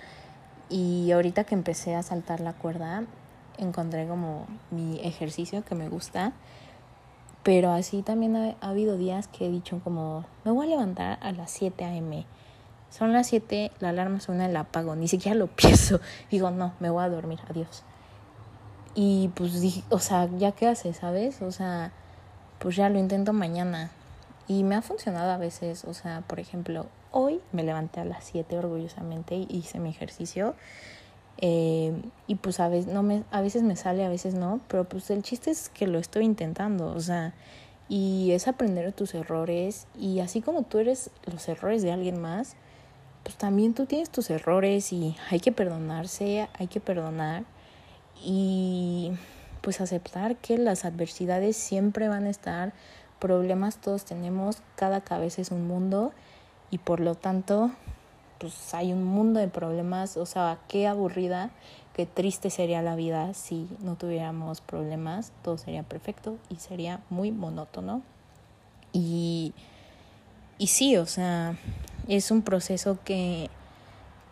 y 0.69 1.11
ahorita 1.11 1.43
que 1.43 1.53
empecé 1.53 1.93
a 1.93 2.01
saltar 2.01 2.39
la 2.39 2.53
cuerda 2.53 3.03
encontré 3.59 4.07
como 4.07 4.47
mi 4.71 4.99
ejercicio 5.01 5.63
que 5.63 5.75
me 5.75 5.87
gusta. 5.87 6.33
Pero 7.43 7.71
así 7.71 8.01
también 8.01 8.35
ha, 8.35 8.55
ha 8.59 8.69
habido 8.69 8.97
días 8.97 9.27
que 9.27 9.45
he 9.45 9.51
dicho 9.51 9.81
como 9.83 10.25
me 10.45 10.51
voy 10.51 10.65
a 10.65 10.69
levantar 10.71 11.19
a 11.21 11.31
las 11.31 11.51
7 11.51 11.85
a.m. 11.85 12.25
Son 12.89 13.13
las 13.13 13.27
7, 13.27 13.71
la 13.79 13.89
alarma 13.89 14.19
suena, 14.19 14.47
la 14.47 14.61
apago, 14.61 14.95
ni 14.95 15.07
siquiera 15.07 15.37
lo 15.37 15.47
pienso. 15.55 15.99
Digo, 16.31 16.49
no, 16.49 16.73
me 16.79 16.89
voy 16.89 17.03
a 17.03 17.09
dormir, 17.09 17.39
adiós. 17.47 17.83
Y 18.95 19.29
pues 19.29 19.59
dije, 19.59 19.83
o 19.89 19.99
sea, 19.99 20.29
ya 20.37 20.51
qué 20.51 20.67
hace, 20.67 20.93
¿sabes? 20.93 21.41
O 21.41 21.51
sea, 21.51 21.91
pues 22.59 22.75
ya 22.75 22.89
lo 22.89 22.99
intento 22.99 23.33
mañana. 23.33 23.91
Y 24.47 24.63
me 24.63 24.75
ha 24.75 24.81
funcionado 24.81 25.31
a 25.31 25.37
veces, 25.37 25.85
o 25.85 25.93
sea, 25.93 26.21
por 26.27 26.39
ejemplo, 26.39 26.85
hoy 27.11 27.39
me 27.51 27.63
levanté 27.63 28.01
a 28.01 28.05
las 28.05 28.23
7 28.25 28.57
orgullosamente 28.57 29.35
y 29.35 29.47
hice 29.49 29.79
mi 29.79 29.89
ejercicio. 29.89 30.55
Eh, 31.37 31.93
y 32.27 32.35
pues 32.35 32.59
a 32.59 32.69
veces, 32.69 32.93
no 32.93 33.03
me, 33.03 33.23
a 33.31 33.41
veces 33.41 33.63
me 33.63 33.75
sale, 33.75 34.05
a 34.05 34.09
veces 34.09 34.35
no, 34.35 34.59
pero 34.67 34.83
pues 34.83 35.09
el 35.09 35.23
chiste 35.23 35.51
es 35.51 35.69
que 35.69 35.87
lo 35.87 35.97
estoy 35.97 36.25
intentando, 36.25 36.93
o 36.93 36.99
sea, 36.99 37.33
y 37.89 38.31
es 38.31 38.47
aprender 38.47 38.85
de 38.85 38.91
tus 38.91 39.13
errores 39.13 39.87
y 39.99 40.19
así 40.19 40.41
como 40.41 40.63
tú 40.63 40.77
eres 40.77 41.09
los 41.31 41.47
errores 41.49 41.81
de 41.81 41.91
alguien 41.91 42.21
más, 42.21 42.55
pues 43.23 43.35
también 43.35 43.73
tú 43.73 43.85
tienes 43.85 44.09
tus 44.09 44.29
errores 44.29 44.93
y 44.93 45.15
hay 45.29 45.39
que 45.39 45.51
perdonarse, 45.51 46.47
hay 46.57 46.67
que 46.67 46.79
perdonar 46.79 47.43
y 48.21 49.11
pues 49.61 49.79
aceptar 49.79 50.35
que 50.35 50.57
las 50.57 50.85
adversidades 50.85 51.55
siempre 51.55 52.09
van 52.09 52.25
a 52.25 52.29
estar, 52.29 52.73
problemas 53.19 53.77
todos 53.77 54.03
tenemos, 54.03 54.57
cada 54.75 55.01
cabeza 55.01 55.41
es 55.41 55.51
un 55.51 55.67
mundo 55.67 56.11
y 56.69 56.79
por 56.79 56.99
lo 56.99 57.15
tanto 57.15 57.71
pues 58.39 58.73
hay 58.73 58.91
un 58.91 59.05
mundo 59.05 59.39
de 59.39 59.47
problemas, 59.47 60.17
o 60.17 60.25
sea, 60.25 60.59
qué 60.67 60.85
aburrida, 60.85 61.51
qué 61.93 62.05
triste 62.05 62.49
sería 62.49 62.81
la 62.81 62.97
vida 62.97 63.33
si 63.33 63.69
no 63.79 63.95
tuviéramos 63.95 64.59
problemas, 64.59 65.31
todo 65.43 65.57
sería 65.57 65.83
perfecto 65.83 66.37
y 66.49 66.57
sería 66.57 66.99
muy 67.09 67.31
monótono. 67.31 68.01
Y, 68.91 69.53
y 70.57 70.67
sí, 70.67 70.97
o 70.97 71.05
sea, 71.05 71.55
es 72.09 72.31
un 72.31 72.41
proceso 72.41 72.97
que, 73.05 73.49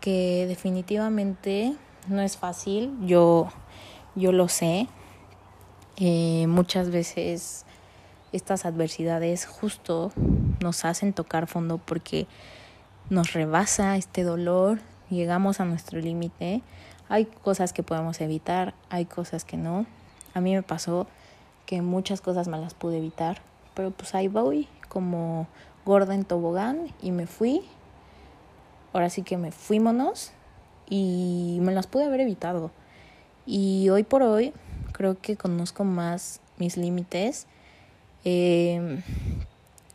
que 0.01 0.45
definitivamente 0.45 1.73
no 2.09 2.21
es 2.21 2.35
fácil. 2.35 2.93
Yo 3.05 3.47
yo 4.15 4.31
lo 4.31 4.47
sé. 4.47 4.87
Eh, 5.97 6.45
muchas 6.47 6.89
veces 6.89 7.65
estas 8.31 8.65
adversidades 8.65 9.45
justo 9.45 10.11
nos 10.61 10.85
hacen 10.85 11.13
tocar 11.13 11.47
fondo 11.47 11.77
porque 11.77 12.27
nos 13.09 13.33
rebasa 13.33 13.97
este 13.97 14.23
dolor, 14.23 14.79
llegamos 15.09 15.59
a 15.59 15.65
nuestro 15.65 15.99
límite. 15.99 16.61
Hay 17.09 17.25
cosas 17.25 17.73
que 17.73 17.83
podemos 17.83 18.21
evitar, 18.21 18.73
hay 18.89 19.05
cosas 19.05 19.43
que 19.43 19.57
no. 19.57 19.85
A 20.33 20.39
mí 20.39 20.53
me 20.55 20.63
pasó 20.63 21.07
que 21.65 21.81
muchas 21.81 22.21
cosas 22.21 22.47
me 22.47 22.57
las 22.57 22.73
pude 22.73 22.97
evitar, 22.97 23.41
pero 23.73 23.91
pues 23.91 24.15
ahí 24.15 24.27
voy 24.27 24.67
como 24.87 25.47
gorda 25.85 26.15
en 26.15 26.23
tobogán 26.23 26.87
y 27.01 27.11
me 27.11 27.27
fui. 27.27 27.61
Ahora 28.93 29.09
sí 29.09 29.23
que 29.23 29.37
me 29.37 29.51
fuímonos 29.51 30.31
y 30.89 31.59
me 31.61 31.73
las 31.73 31.87
pude 31.87 32.05
haber 32.05 32.21
evitado. 32.21 32.71
Y 33.45 33.89
hoy 33.89 34.03
por 34.03 34.23
hoy 34.23 34.53
creo 34.91 35.19
que 35.19 35.37
conozco 35.37 35.83
más 35.83 36.41
mis 36.57 36.77
límites. 36.77 37.47
Eh, 38.23 39.01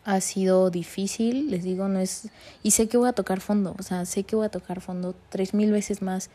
ha 0.06 0.20
sido 0.20 0.70
difícil, 0.70 1.50
les 1.50 1.64
digo, 1.64 1.88
no 1.88 1.98
es... 1.98 2.30
Y 2.62 2.70
sé 2.70 2.88
que 2.88 2.96
voy 2.96 3.08
a 3.08 3.12
tocar 3.12 3.40
fondo, 3.40 3.74
o 3.76 3.82
sea, 3.82 4.04
sé 4.04 4.22
que 4.22 4.36
voy 4.36 4.46
a 4.46 4.50
tocar 4.50 4.80
fondo 4.80 5.16
tres 5.30 5.52
mil 5.52 5.72
veces 5.72 6.00
más, 6.00 6.30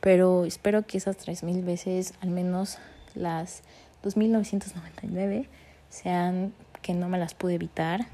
pero 0.00 0.44
espero 0.44 0.86
que 0.86 0.98
esas 0.98 1.16
tres 1.16 1.42
mil 1.42 1.62
veces, 1.62 2.12
al 2.20 2.28
menos 2.28 2.76
las 3.14 3.62
2.999, 4.02 5.48
sean 5.88 6.52
que 6.82 6.92
no 6.92 7.08
me 7.08 7.18
las 7.18 7.32
pude 7.32 7.54
evitar 7.54 8.06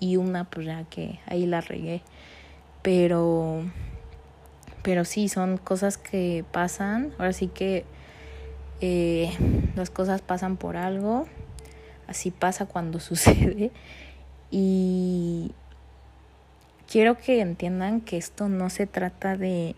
y 0.00 0.16
una 0.16 0.50
pues 0.50 0.66
ya 0.66 0.82
que 0.84 1.20
ahí 1.26 1.46
la 1.46 1.60
regué. 1.60 2.02
Pero, 2.82 3.62
pero 4.82 5.04
sí, 5.04 5.28
son 5.28 5.58
cosas 5.58 5.96
que 5.96 6.44
pasan, 6.50 7.12
ahora 7.18 7.32
sí 7.32 7.46
que 7.46 7.84
eh, 8.80 9.32
las 9.74 9.90
cosas 9.90 10.20
pasan 10.20 10.56
por 10.56 10.76
algo, 10.76 11.26
así 12.06 12.30
pasa 12.30 12.66
cuando 12.66 13.00
sucede 13.00 13.70
y 14.50 15.52
quiero 16.90 17.16
que 17.16 17.40
entiendan 17.40 18.00
que 18.00 18.16
esto 18.16 18.48
no 18.48 18.70
se 18.70 18.86
trata 18.86 19.36
de, 19.36 19.74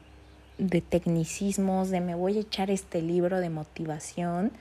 de 0.58 0.80
tecnicismos, 0.80 1.90
de 1.90 2.00
me 2.00 2.14
voy 2.14 2.38
a 2.38 2.40
echar 2.40 2.70
este 2.70 3.02
libro 3.02 3.40
de 3.40 3.50
motivación 3.50 4.52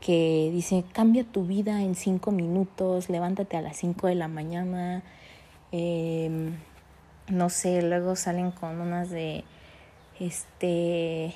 que 0.00 0.50
dice 0.52 0.84
cambia 0.92 1.24
tu 1.24 1.46
vida 1.46 1.82
en 1.82 1.94
cinco 1.94 2.32
minutos, 2.32 3.08
levántate 3.08 3.56
a 3.56 3.62
las 3.62 3.76
cinco 3.76 4.08
de 4.08 4.16
la 4.16 4.26
mañana, 4.26 5.02
em, 5.70 6.56
no 7.28 7.50
sé, 7.50 7.82
luego 7.82 8.16
salen 8.16 8.50
con 8.50 8.80
unas 8.80 9.10
de 9.10 9.44
este 10.18 11.34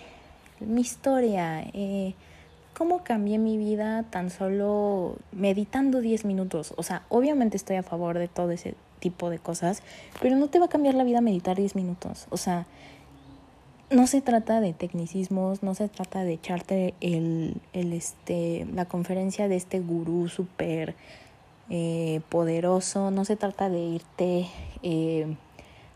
mi 0.61 0.81
historia, 0.81 1.63
eh, 1.75 2.15
cómo 2.77 3.03
cambié 3.03 3.39
mi 3.39 3.57
vida 3.57 4.05
tan 4.11 4.29
solo 4.29 5.17
meditando 5.33 6.03
10 6.03 6.27
minutos. 6.27 6.75
O 6.77 6.83
sea, 6.83 7.05
obviamente 7.09 7.57
estoy 7.57 7.77
a 7.77 7.83
favor 7.83 8.19
de 8.19 8.29
todo 8.29 8.51
ese 8.51 8.75
tipo 8.99 9.31
de 9.31 9.39
cosas, 9.39 9.83
pero 10.21 10.37
no 10.37 10.49
te 10.49 10.59
va 10.59 10.67
a 10.67 10.69
cambiar 10.69 10.95
la 10.95 11.05
vida 11.05 11.23
meditar 11.23 11.57
10 11.57 11.75
minutos. 11.75 12.27
O 12.29 12.37
sea, 12.37 12.67
no 13.91 14.07
se 14.07 14.21
trata 14.21 14.61
de 14.61 14.75
tecnicismos, 14.75 15.63
no 15.63 15.75
se 15.75 15.89
trata 15.89 16.23
de 16.23 16.35
echarte 16.35 16.93
el, 17.01 17.63
el 17.73 17.95
este, 17.95 18.67
la 18.75 18.85
conferencia 18.85 19.49
de 19.49 19.57
este 19.57 19.81
gurú 19.81 20.29
súper 20.29 20.95
eh, 21.71 22.21
poderoso, 22.29 23.11
no 23.11 23.25
se 23.25 23.37
trata 23.37 23.71
de 23.71 23.79
irte 23.79 24.49
eh, 24.83 25.35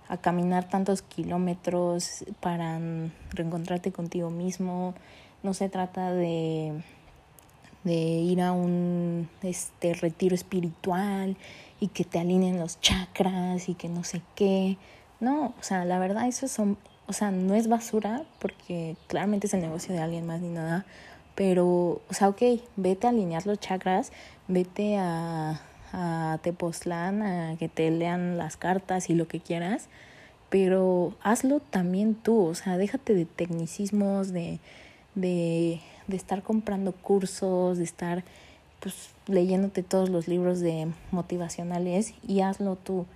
a 0.08 0.16
caminar 0.16 0.68
tantos 0.68 1.02
kilómetros 1.02 2.24
para 2.40 2.80
reencontrarte 3.32 3.92
contigo 3.92 4.30
mismo, 4.30 4.94
no 5.42 5.54
se 5.54 5.68
trata 5.68 6.12
de, 6.12 6.82
de 7.84 7.94
ir 7.94 8.42
a 8.42 8.52
un 8.52 9.28
este 9.42 9.94
retiro 9.94 10.34
espiritual 10.34 11.36
y 11.80 11.88
que 11.88 12.04
te 12.04 12.18
alineen 12.18 12.58
los 12.58 12.80
chakras 12.80 13.68
y 13.68 13.74
que 13.74 13.88
no 13.88 14.04
sé 14.04 14.22
qué. 14.34 14.76
No, 15.18 15.54
o 15.58 15.62
sea, 15.62 15.84
la 15.84 15.98
verdad 15.98 16.28
eso 16.28 16.48
son, 16.48 16.78
o 17.06 17.12
sea, 17.12 17.30
no 17.30 17.54
es 17.54 17.68
basura 17.68 18.22
porque 18.38 18.96
claramente 19.06 19.46
es 19.46 19.54
el 19.54 19.60
negocio 19.60 19.94
de 19.94 20.00
alguien 20.00 20.26
más 20.26 20.40
ni 20.40 20.48
nada, 20.48 20.84
Pero, 21.34 21.66
o 22.08 22.14
sea, 22.14 22.28
ok, 22.28 22.42
vete 22.76 23.06
a 23.06 23.10
alinear 23.10 23.46
los 23.46 23.58
chakras, 23.60 24.12
vete 24.48 24.98
a, 24.98 25.60
a 25.92 26.38
Tepoztlán, 26.42 27.22
a 27.22 27.56
que 27.56 27.68
te 27.68 27.90
lean 27.90 28.36
las 28.38 28.56
cartas 28.56 29.10
y 29.10 29.14
lo 29.14 29.26
que 29.28 29.40
quieras, 29.40 29.88
pero 30.50 31.14
hazlo 31.22 31.60
también 31.60 32.14
tú, 32.14 32.44
o 32.46 32.54
sea, 32.54 32.76
déjate 32.76 33.14
de 33.14 33.24
tecnicismos, 33.24 34.32
de, 34.32 34.60
de, 35.14 35.80
de 36.06 36.16
estar 36.16 36.42
comprando 36.42 36.92
cursos, 36.92 37.78
de 37.78 37.84
estar 37.84 38.24
pues 38.80 39.10
leyéndote 39.26 39.82
todos 39.82 40.08
los 40.08 40.26
libros 40.26 40.60
de 40.60 40.88
motivacionales 41.10 42.14
y 42.26 42.40
hazlo 42.40 42.76
tú. 42.76 43.06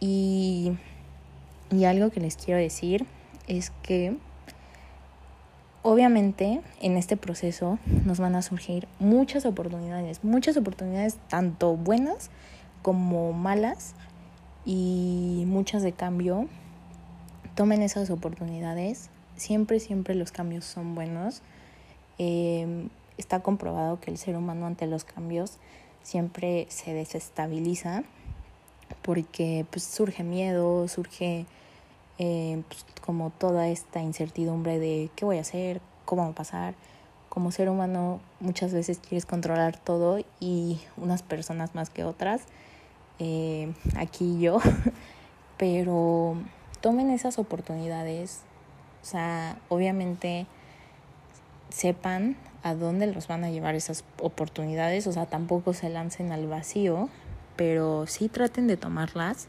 Y, 0.00 0.72
y 1.70 1.84
algo 1.84 2.10
que 2.10 2.20
les 2.20 2.36
quiero 2.36 2.60
decir 2.60 3.06
es 3.46 3.70
que 3.82 4.16
obviamente 5.82 6.60
en 6.80 6.96
este 6.96 7.16
proceso 7.16 7.78
nos 8.04 8.18
van 8.18 8.34
a 8.34 8.42
surgir 8.42 8.88
muchas 8.98 9.46
oportunidades, 9.46 10.24
muchas 10.24 10.56
oportunidades 10.56 11.16
tanto 11.28 11.76
buenas 11.76 12.30
como 12.82 13.32
malas 13.32 13.94
y 14.64 15.44
muchas 15.46 15.82
de 15.82 15.92
cambio. 15.92 16.48
Tomen 17.54 17.82
esas 17.82 18.10
oportunidades. 18.10 19.08
Siempre, 19.36 19.80
siempre 19.80 20.14
los 20.14 20.32
cambios 20.32 20.64
son 20.64 20.94
buenos. 20.94 21.42
Eh, 22.18 22.88
está 23.18 23.40
comprobado 23.40 24.00
que 24.00 24.10
el 24.10 24.18
ser 24.18 24.36
humano 24.36 24.66
ante 24.66 24.86
los 24.86 25.04
cambios 25.04 25.58
siempre 26.02 26.66
se 26.70 26.94
desestabiliza 26.94 28.04
porque 29.02 29.66
pues 29.70 29.84
surge 29.84 30.22
miedo, 30.22 30.86
surge 30.88 31.46
eh, 32.18 32.62
pues, 32.68 32.84
como 33.04 33.30
toda 33.30 33.68
esta 33.68 34.00
incertidumbre 34.00 34.78
de 34.78 35.10
qué 35.16 35.24
voy 35.24 35.38
a 35.38 35.42
hacer, 35.42 35.80
cómo 36.04 36.22
va 36.22 36.28
a 36.28 36.34
pasar. 36.34 36.74
Como 37.28 37.50
ser 37.50 37.68
humano 37.68 38.20
muchas 38.40 38.72
veces 38.72 38.98
quieres 38.98 39.26
controlar 39.26 39.76
todo 39.78 40.20
y 40.40 40.80
unas 40.96 41.22
personas 41.22 41.74
más 41.74 41.90
que 41.90 42.04
otras, 42.04 42.42
eh, 43.18 43.74
aquí 43.96 44.40
yo, 44.40 44.58
pero 45.58 46.36
tomen 46.80 47.10
esas 47.10 47.38
oportunidades, 47.38 48.40
o 49.06 49.08
sea, 49.08 49.56
obviamente 49.68 50.48
sepan 51.68 52.36
a 52.64 52.74
dónde 52.74 53.06
los 53.06 53.28
van 53.28 53.44
a 53.44 53.50
llevar 53.50 53.76
esas 53.76 54.02
oportunidades, 54.20 55.06
o 55.06 55.12
sea, 55.12 55.26
tampoco 55.26 55.74
se 55.74 55.88
lancen 55.90 56.32
al 56.32 56.48
vacío, 56.48 57.08
pero 57.54 58.08
sí 58.08 58.28
traten 58.28 58.66
de 58.66 58.76
tomarlas. 58.76 59.46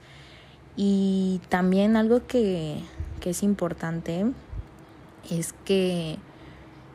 Y 0.75 1.41
también 1.49 1.97
algo 1.97 2.27
que, 2.27 2.83
que 3.19 3.31
es 3.31 3.41
importante 3.41 4.27
es 5.31 5.53
que 5.65 6.19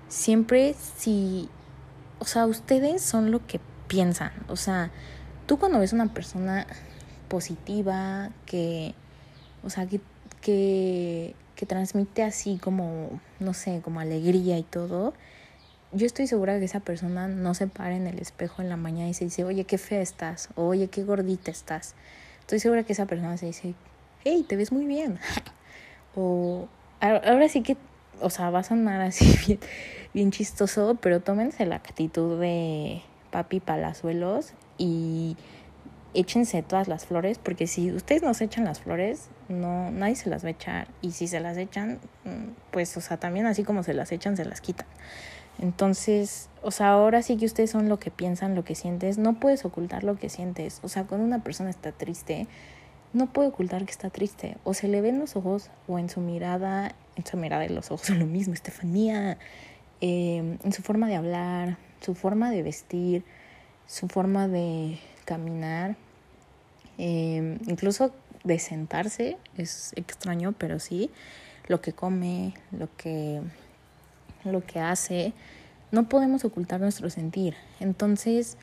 siempre 0.06 0.76
si, 0.96 1.48
o 2.20 2.26
sea, 2.26 2.46
ustedes 2.46 3.02
son 3.02 3.32
lo 3.32 3.44
que 3.44 3.58
piensan, 3.88 4.30
o 4.46 4.54
sea, 4.54 4.92
tú 5.46 5.58
cuando 5.58 5.80
ves 5.80 5.92
una 5.92 6.14
persona 6.14 6.68
positiva, 7.26 8.30
que, 8.46 8.94
o 9.64 9.68
sea, 9.68 9.88
que, 9.88 10.00
que, 10.40 11.34
que 11.62 11.66
transmite 11.66 12.24
así 12.24 12.58
como, 12.60 13.20
no 13.38 13.54
sé, 13.54 13.82
como 13.84 14.00
alegría 14.00 14.58
y 14.58 14.64
todo, 14.64 15.14
yo 15.92 16.06
estoy 16.06 16.26
segura 16.26 16.58
que 16.58 16.64
esa 16.64 16.80
persona 16.80 17.28
no 17.28 17.54
se 17.54 17.68
para 17.68 17.94
en 17.94 18.08
el 18.08 18.18
espejo 18.18 18.62
en 18.62 18.68
la 18.68 18.76
mañana 18.76 19.08
y 19.08 19.14
se 19.14 19.26
dice, 19.26 19.44
oye, 19.44 19.62
qué 19.62 19.78
fea 19.78 20.00
estás, 20.00 20.48
o 20.56 20.66
oye, 20.66 20.88
qué 20.88 21.04
gordita 21.04 21.52
estás. 21.52 21.94
Estoy 22.40 22.58
segura 22.58 22.82
que 22.82 22.94
esa 22.94 23.06
persona 23.06 23.36
se 23.36 23.46
dice, 23.46 23.74
hey, 24.24 24.44
te 24.48 24.56
ves 24.56 24.72
muy 24.72 24.86
bien. 24.86 25.20
o 26.16 26.66
ahora 26.98 27.48
sí 27.48 27.62
que, 27.62 27.76
o 28.20 28.28
sea, 28.28 28.50
va 28.50 28.58
a 28.58 28.64
sonar 28.64 29.00
así 29.00 29.32
bien, 29.46 29.60
bien 30.12 30.32
chistoso, 30.32 30.98
pero 31.00 31.20
tómense 31.20 31.64
la 31.64 31.76
actitud 31.76 32.40
de 32.40 33.02
papi 33.30 33.60
palazuelos 33.60 34.52
y 34.78 35.36
échense 36.12 36.60
todas 36.64 36.88
las 36.88 37.06
flores, 37.06 37.38
porque 37.38 37.68
si 37.68 37.92
ustedes 37.92 38.24
no 38.24 38.34
se 38.34 38.46
echan 38.46 38.64
las 38.64 38.80
flores, 38.80 39.28
no, 39.52 39.90
nadie 39.90 40.16
se 40.16 40.30
las 40.30 40.44
va 40.44 40.48
a 40.48 40.52
echar. 40.52 40.88
Y 41.00 41.12
si 41.12 41.28
se 41.28 41.40
las 41.40 41.56
echan, 41.56 42.00
mm, 42.24 42.70
pues, 42.70 42.96
o 42.96 43.00
sea, 43.00 43.18
también 43.18 43.46
así 43.46 43.64
como 43.64 43.82
se 43.82 43.94
las 43.94 44.12
echan, 44.12 44.36
se 44.36 44.44
las 44.44 44.60
quitan. 44.60 44.86
Entonces, 45.58 46.48
o 46.62 46.70
sea, 46.70 46.90
ahora 46.90 47.22
sí 47.22 47.36
que 47.36 47.46
ustedes 47.46 47.70
son 47.70 47.88
lo 47.88 47.98
que 47.98 48.10
piensan, 48.10 48.54
lo 48.54 48.64
que 48.64 48.74
sientes, 48.74 49.18
no 49.18 49.38
puedes 49.38 49.64
ocultar 49.64 50.04
lo 50.04 50.16
que 50.16 50.28
sientes. 50.28 50.80
O 50.82 50.88
sea, 50.88 51.04
cuando 51.04 51.26
una 51.26 51.42
persona 51.44 51.70
está 51.70 51.92
triste, 51.92 52.46
no 53.12 53.32
puede 53.32 53.48
ocultar 53.48 53.84
que 53.84 53.90
está 53.90 54.10
triste. 54.10 54.56
O 54.64 54.74
se 54.74 54.88
le 54.88 55.00
ven 55.00 55.18
los 55.18 55.36
ojos 55.36 55.70
o 55.86 55.98
en 55.98 56.08
su 56.08 56.20
mirada, 56.20 56.94
en 57.16 57.26
su 57.26 57.36
mirada 57.36 57.62
de 57.62 57.70
los 57.70 57.90
ojos 57.90 58.10
lo 58.18 58.26
mismo, 58.26 58.54
Estefanía, 58.54 59.38
em, 60.00 60.58
en 60.64 60.72
su 60.72 60.82
forma 60.82 61.08
de 61.08 61.16
hablar, 61.16 61.78
su 62.00 62.14
forma 62.14 62.50
de 62.50 62.62
vestir, 62.62 63.24
su 63.86 64.08
forma 64.08 64.48
de 64.48 64.98
caminar, 65.24 65.96
eh, 66.98 67.58
incluso 67.66 68.12
de 68.44 68.58
sentarse, 68.58 69.36
es 69.56 69.92
extraño, 69.96 70.52
pero 70.52 70.78
sí, 70.78 71.10
lo 71.68 71.80
que 71.80 71.92
come, 71.92 72.54
lo 72.70 72.88
que 72.96 73.40
lo 74.44 74.64
que 74.64 74.80
hace, 74.80 75.32
no 75.90 76.08
podemos 76.08 76.44
ocultar 76.44 76.80
nuestro 76.80 77.10
sentir. 77.10 77.54
Entonces, 77.80 78.56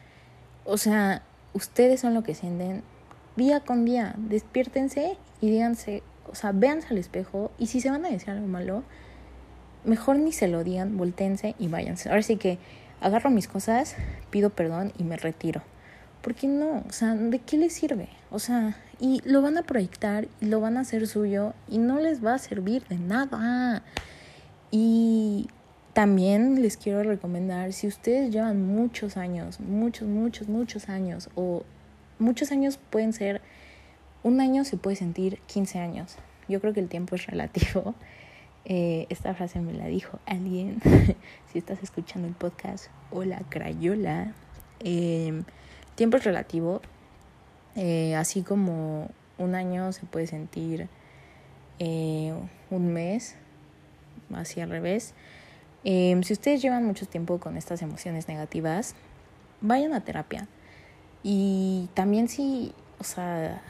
o 0.66 0.78
sea, 0.78 1.22
ustedes 1.54 2.02
son 2.02 2.14
lo 2.14 2.24
que 2.24 2.36
sienten 2.36 2.84
día 3.36 3.62
con 3.62 3.86
día. 3.86 4.16
Despiértense 4.18 5.18
y 5.42 5.50
díganse, 5.50 6.04
o 6.30 6.36
sea, 6.36 6.52
véanse 6.52 6.88
al 6.90 6.98
espejo 6.98 7.52
y 7.58 7.68
si 7.68 7.82
se 7.82 7.90
van 7.90 8.06
a 8.06 8.10
decir 8.10 8.30
algo 8.32 8.48
malo, 8.48 8.84
mejor 9.86 10.18
ni 10.18 10.32
se 10.32 10.48
lo 10.48 10.64
digan, 10.64 10.98
voltense 10.98 11.56
y 11.60 11.68
váyanse. 11.68 12.10
Ahora 12.10 12.24
sí 12.24 12.36
que 12.36 12.58
agarro 13.00 13.30
mis 13.30 13.48
cosas, 13.48 13.96
pido 14.30 14.50
perdón 14.50 14.92
y 14.98 15.04
me 15.04 15.16
retiro. 15.16 15.62
Porque 16.22 16.48
no, 16.48 16.84
o 16.88 16.92
sea, 16.92 17.16
¿de 17.16 17.40
qué 17.40 17.58
les 17.58 17.74
sirve? 17.74 18.10
O 18.30 18.40
sea, 18.40 18.76
y 19.00 19.22
lo 19.26 19.42
van 19.42 19.58
a 19.58 19.64
proyectar 19.64 20.28
y 20.42 20.46
lo 20.46 20.60
van 20.60 20.78
a 20.78 20.82
hacer 20.82 21.08
suyo 21.08 21.54
y 21.68 21.78
no 21.78 22.00
les 22.00 22.24
va 22.24 22.34
a 22.34 22.38
servir 22.38 22.86
de 22.88 22.98
nada. 22.98 23.84
Y 24.72 25.48
también 25.94 26.62
les 26.62 26.78
quiero 26.78 27.04
recomendar, 27.04 27.74
si 27.74 27.88
ustedes 27.88 28.32
llevan 28.32 28.66
muchos 28.66 29.18
años, 29.18 29.60
muchos, 29.60 30.08
muchos, 30.08 30.48
muchos 30.48 30.90
años, 30.90 31.30
o 31.36 31.64
muchos 32.20 32.52
años 32.52 32.78
pueden 32.90 33.14
ser, 33.14 33.42
un 34.24 34.42
año 34.42 34.66
se 34.66 34.78
puede 34.78 34.98
sentir 34.98 35.40
15 35.48 35.80
años. 35.80 36.18
Yo 36.48 36.60
creo 36.60 36.74
que 36.74 36.80
el 36.80 36.90
tiempo 36.90 37.16
es 37.16 37.26
relativo. 37.26 37.96
Eh, 38.66 39.08
esta 39.10 39.34
frase 39.34 39.62
me 39.62 39.74
la 39.74 39.88
dijo 39.88 40.20
alguien. 40.28 40.80
si 41.52 41.58
estás 41.58 41.82
escuchando 41.82 42.28
el 42.28 42.36
podcast, 42.36 42.88
hola 43.10 43.42
Crayola. 43.50 44.34
Eh, 44.82 45.42
tiempo 45.96 46.18
es 46.18 46.24
relativo. 46.24 46.82
Eh, 47.76 48.16
así 48.16 48.42
como 48.42 49.10
un 49.38 49.56
año 49.56 49.92
se 49.92 50.06
puede 50.06 50.28
sentir 50.28 50.88
eh, 51.80 52.34
un 52.70 52.94
mes, 52.94 53.36
así 54.34 54.62
al 54.62 54.70
revés. 54.70 55.14
Em, 55.84 56.24
si 56.24 56.34
ustedes 56.34 56.62
llevan 56.62 56.86
mucho 56.86 57.06
tiempo 57.06 57.40
con 57.40 57.58
estas 57.58 57.82
emociones 57.82 58.28
negativas, 58.28 58.96
vayan 59.62 59.94
a 59.94 60.02
terapia. 60.02 60.48
Y 61.24 61.90
también 61.94 62.28
si, 62.28 62.74
o 63.00 63.04
sea, 63.04 63.62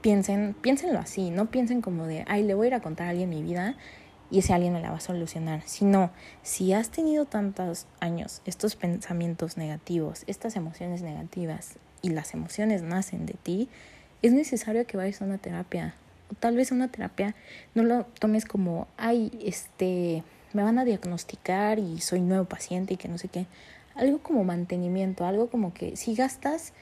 piensen, 0.00 0.54
piénsenlo 0.60 0.98
así, 0.98 1.30
no 1.30 1.46
piensen 1.46 1.82
como 1.82 2.06
de, 2.06 2.24
ay, 2.28 2.44
le 2.44 2.54
voy 2.54 2.66
a 2.66 2.68
ir 2.68 2.74
a 2.74 2.80
contar 2.80 3.08
a 3.08 3.10
alguien 3.10 3.30
mi 3.30 3.42
vida 3.42 3.76
y 4.30 4.38
ese 4.38 4.52
alguien 4.54 4.72
me 4.72 4.80
la 4.80 4.90
va 4.90 4.96
a 4.96 5.00
solucionar. 5.00 5.62
Sino, 5.66 6.10
si 6.42 6.72
has 6.72 6.90
tenido 6.90 7.24
tantos 7.24 7.86
años 8.00 8.42
estos 8.44 8.76
pensamientos 8.76 9.56
negativos, 9.56 10.24
estas 10.26 10.56
emociones 10.56 11.02
negativas 11.02 11.78
y 12.02 12.10
las 12.10 12.34
emociones 12.34 12.82
nacen 12.82 13.26
de 13.26 13.34
ti, 13.34 13.68
es 14.20 14.32
necesario 14.32 14.86
que 14.86 14.96
vayas 14.96 15.22
a 15.22 15.24
una 15.24 15.38
terapia. 15.38 15.94
O 16.30 16.34
tal 16.34 16.56
vez 16.56 16.72
una 16.72 16.88
terapia 16.88 17.34
no 17.74 17.82
lo 17.82 18.04
tomes 18.04 18.44
como, 18.44 18.86
ay, 18.96 19.30
este, 19.44 20.22
me 20.52 20.62
van 20.62 20.78
a 20.78 20.84
diagnosticar 20.84 21.78
y 21.78 22.00
soy 22.00 22.20
nuevo 22.20 22.44
paciente 22.44 22.94
y 22.94 22.96
que 22.96 23.08
no 23.08 23.18
sé 23.18 23.28
qué. 23.28 23.46
Algo 23.94 24.18
como 24.18 24.44
mantenimiento, 24.44 25.24
algo 25.26 25.48
como 25.48 25.72
que 25.74 25.96
si 25.96 26.14
gastas, 26.14 26.72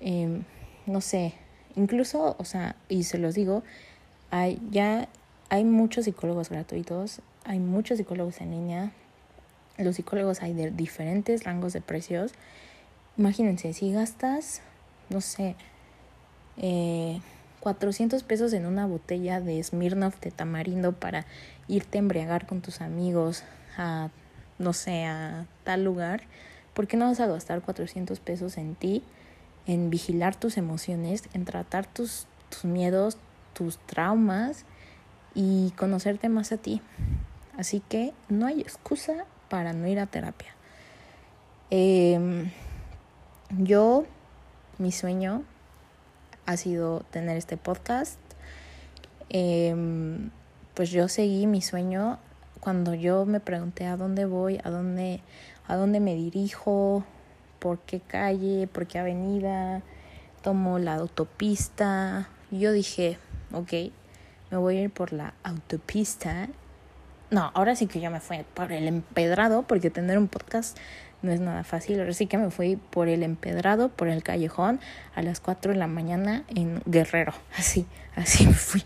eh, 0.00 0.40
no 0.86 1.00
sé, 1.00 1.34
incluso, 1.76 2.36
o 2.38 2.44
sea, 2.44 2.76
y 2.88 3.04
se 3.04 3.18
los 3.18 3.34
digo, 3.34 3.62
hay, 4.30 4.60
ya 4.70 5.08
hay 5.48 5.64
muchos 5.64 6.04
psicólogos 6.04 6.50
gratuitos, 6.50 7.20
hay 7.44 7.58
muchos 7.58 7.98
psicólogos 7.98 8.40
en 8.40 8.50
línea, 8.50 8.92
los 9.78 9.96
psicólogos 9.96 10.42
hay 10.42 10.54
de 10.54 10.70
diferentes 10.70 11.44
rangos 11.44 11.72
de 11.72 11.80
precios. 11.80 12.32
Imagínense, 13.16 13.72
si 13.72 13.92
gastas, 13.92 14.60
no 15.08 15.20
sé, 15.20 15.54
eh, 16.56 17.20
400 17.60 18.22
pesos 18.24 18.52
en 18.52 18.66
una 18.66 18.86
botella 18.86 19.40
de 19.40 19.62
Smirnoff 19.62 20.20
de 20.20 20.30
tamarindo 20.30 20.92
para 20.92 21.24
irte 21.68 21.98
a 21.98 22.00
embriagar 22.00 22.46
con 22.46 22.60
tus 22.60 22.80
amigos 22.80 23.44
a, 23.78 24.10
no 24.58 24.72
sé, 24.72 25.04
a 25.04 25.46
tal 25.62 25.84
lugar, 25.84 26.24
¿por 26.74 26.86
qué 26.86 26.96
no 26.96 27.06
vas 27.06 27.20
a 27.20 27.26
gastar 27.26 27.62
400 27.62 28.18
pesos 28.20 28.58
en 28.58 28.74
ti, 28.74 29.02
en 29.66 29.90
vigilar 29.90 30.34
tus 30.34 30.56
emociones, 30.56 31.22
en 31.32 31.44
tratar 31.44 31.86
tus, 31.86 32.26
tus 32.50 32.64
miedos, 32.64 33.16
tus 33.52 33.78
traumas 33.78 34.64
y 35.34 35.70
conocerte 35.76 36.28
más 36.28 36.50
a 36.50 36.56
ti? 36.56 36.82
Así 37.56 37.80
que 37.80 38.12
no 38.28 38.46
hay 38.46 38.60
excusa 38.60 39.24
para 39.48 39.72
no 39.72 39.86
ir 39.86 40.00
a 40.00 40.06
terapia. 40.06 40.52
Em, 41.70 42.50
yo, 43.50 44.04
mi 44.78 44.92
sueño 44.92 45.42
ha 46.46 46.56
sido 46.56 47.00
tener 47.10 47.36
este 47.36 47.56
podcast. 47.56 48.18
Em, 49.28 50.30
pues 50.74 50.90
yo 50.90 51.08
seguí 51.08 51.46
mi 51.46 51.62
sueño 51.62 52.18
cuando 52.60 52.94
yo 52.94 53.26
me 53.26 53.40
pregunté 53.40 53.86
a 53.86 53.96
dónde 53.96 54.24
voy, 54.24 54.60
a 54.64 54.70
dónde, 54.70 55.20
a 55.66 55.76
dónde 55.76 56.00
me 56.00 56.14
dirijo, 56.14 57.04
por 57.58 57.78
qué 57.80 58.00
calle, 58.00 58.66
por 58.66 58.86
qué 58.86 58.98
avenida, 58.98 59.82
tomo 60.42 60.78
la 60.78 60.94
autopista. 60.94 62.28
Yo 62.50 62.72
dije, 62.72 63.18
ok, 63.52 63.72
me 64.50 64.56
voy 64.58 64.78
a 64.78 64.82
ir 64.82 64.90
por 64.90 65.12
la 65.12 65.34
autopista. 65.42 66.48
No, 67.30 67.50
ahora 67.54 67.74
sí 67.74 67.86
que 67.86 68.00
yo 68.00 68.10
me 68.10 68.20
fui 68.20 68.44
por 68.54 68.70
el 68.72 68.86
empedrado, 68.86 69.62
porque 69.62 69.90
tener 69.90 70.18
un 70.18 70.28
podcast 70.28 70.78
no 71.24 71.32
es 71.32 71.40
nada 71.40 71.64
fácil. 71.64 71.98
Ahora 71.98 72.12
sí 72.12 72.26
que 72.26 72.38
me 72.38 72.50
fui 72.50 72.76
por 72.76 73.08
el 73.08 73.22
empedrado, 73.22 73.88
por 73.88 74.08
el 74.08 74.22
callejón, 74.22 74.80
a 75.14 75.22
las 75.22 75.40
4 75.40 75.72
de 75.72 75.78
la 75.78 75.86
mañana 75.86 76.44
en 76.48 76.80
Guerrero. 76.86 77.32
Así, 77.56 77.86
así 78.14 78.46
me 78.46 78.54
fui. 78.54 78.84